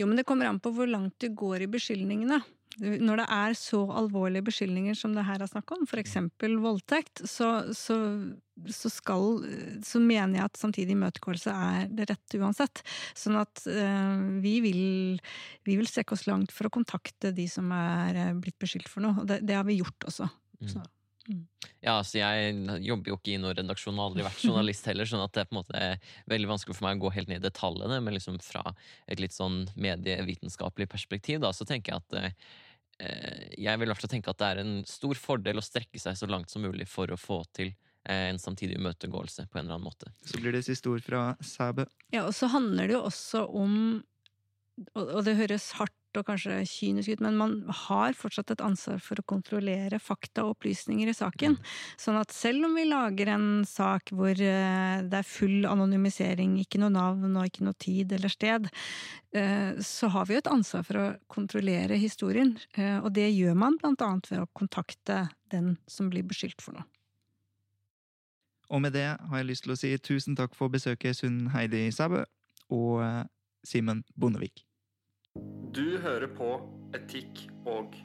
[0.00, 2.42] Jo, men det kommer an på hvor langt du går i beskyldningene.
[2.82, 6.16] Når det er så alvorlige beskyldninger som det her er snakk om, f.eks.
[6.42, 7.98] voldtekt, så, så,
[8.66, 9.44] så, skal,
[9.86, 12.82] så mener jeg at samtidig imøtegåelse er det rette uansett.
[13.14, 14.82] Sånn at øh, vi, vil,
[15.68, 19.06] vi vil strekke oss langt for å kontakte de som er eh, blitt beskyldt for
[19.06, 19.22] noe.
[19.22, 20.26] Og det, det har vi gjort også.
[20.58, 20.82] Mm.
[21.28, 21.44] Mm.
[21.80, 25.24] Ja, altså jeg jobber jo ikke i noen redaksjon og aldri vært journalist heller, sånn
[25.24, 25.86] at det er på en måte
[26.32, 28.64] veldig vanskelig for meg å gå helt ned i detaljene, men liksom fra
[29.10, 34.04] et litt sånn medievitenskapelig perspektiv, da, så tenker jeg at eh, jeg vil i hvert
[34.04, 36.88] fall tenke at det er en stor fordel å strekke seg så langt som mulig
[36.90, 40.12] for å få til eh, en samtidig imøtegåelse på en eller annen måte.
[40.28, 41.88] Så blir det siste ord fra Sæbø.
[42.14, 43.78] Ja, og så handler det jo også om
[44.98, 47.54] og det høres hardt og kanskje kynisk ut, men man
[47.84, 51.56] har fortsatt et ansvar for å kontrollere fakta og opplysninger i saken.
[52.00, 56.80] Sånn at selv om vi lager en sak hvor eh, det er full anonymisering, ikke
[56.82, 58.68] noe navn og ikke noe tid eller sted,
[59.36, 62.54] eh, så har vi jo et ansvar for å kontrollere historien.
[62.78, 66.78] Eh, og det gjør man blant annet ved å kontakte den som blir beskyldt for
[66.78, 66.88] noe.
[68.72, 71.84] Og med det har jeg lyst til å si tusen takk for besøket, Sunn Heidi
[71.94, 72.24] Sæbø
[72.72, 73.02] og
[73.64, 74.64] Simen Bondevik.
[75.74, 76.48] Du hører på
[76.94, 77.96] Etikk og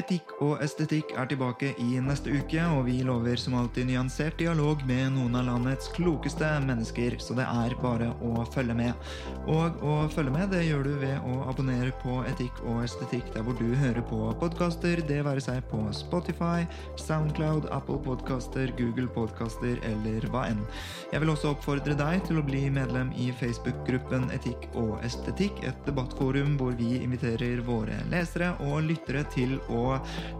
[0.00, 4.80] Etikk og estetikk er tilbake i neste uke, og vi lover som alltid nyansert dialog
[4.88, 9.10] med noen av landets klokeste mennesker, så det er bare å følge med.
[9.50, 13.44] Og å følge med det gjør du ved å abonnere på Etikk og estetikk der
[13.44, 16.64] hvor du hører på podkaster, det være seg på Spotify,
[17.00, 20.64] Soundcloud, Apple Podkaster, Google Podkaster eller hva enn.
[21.12, 25.84] Jeg vil også oppfordre deg til å bli medlem i Facebook-gruppen Etikk og estetikk, et
[25.84, 29.89] debattforum hvor vi inviterer våre lesere og lyttere til å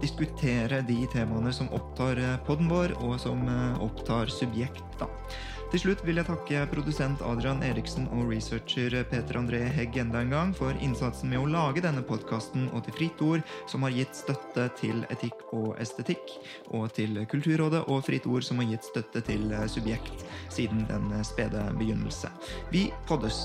[0.03, 4.85] diskutere de temaene som opptar eh, podden vår, og som eh, opptar subjekt.
[5.01, 5.09] da.
[5.71, 10.33] Til slutt vil jeg takke produsent Adrian Eriksen og researcher Peter André Hegg enda en
[10.35, 14.19] gang for innsatsen med å lage denne podkasten, og til Fritt Ord, som har gitt
[14.19, 16.35] støtte til etikk og estetikk,
[16.75, 21.15] og til Kulturrådet og Fritt Ord, som har gitt støtte til eh, Subjekt siden den
[21.23, 22.35] spede begynnelse.
[22.75, 23.45] Vi poddes!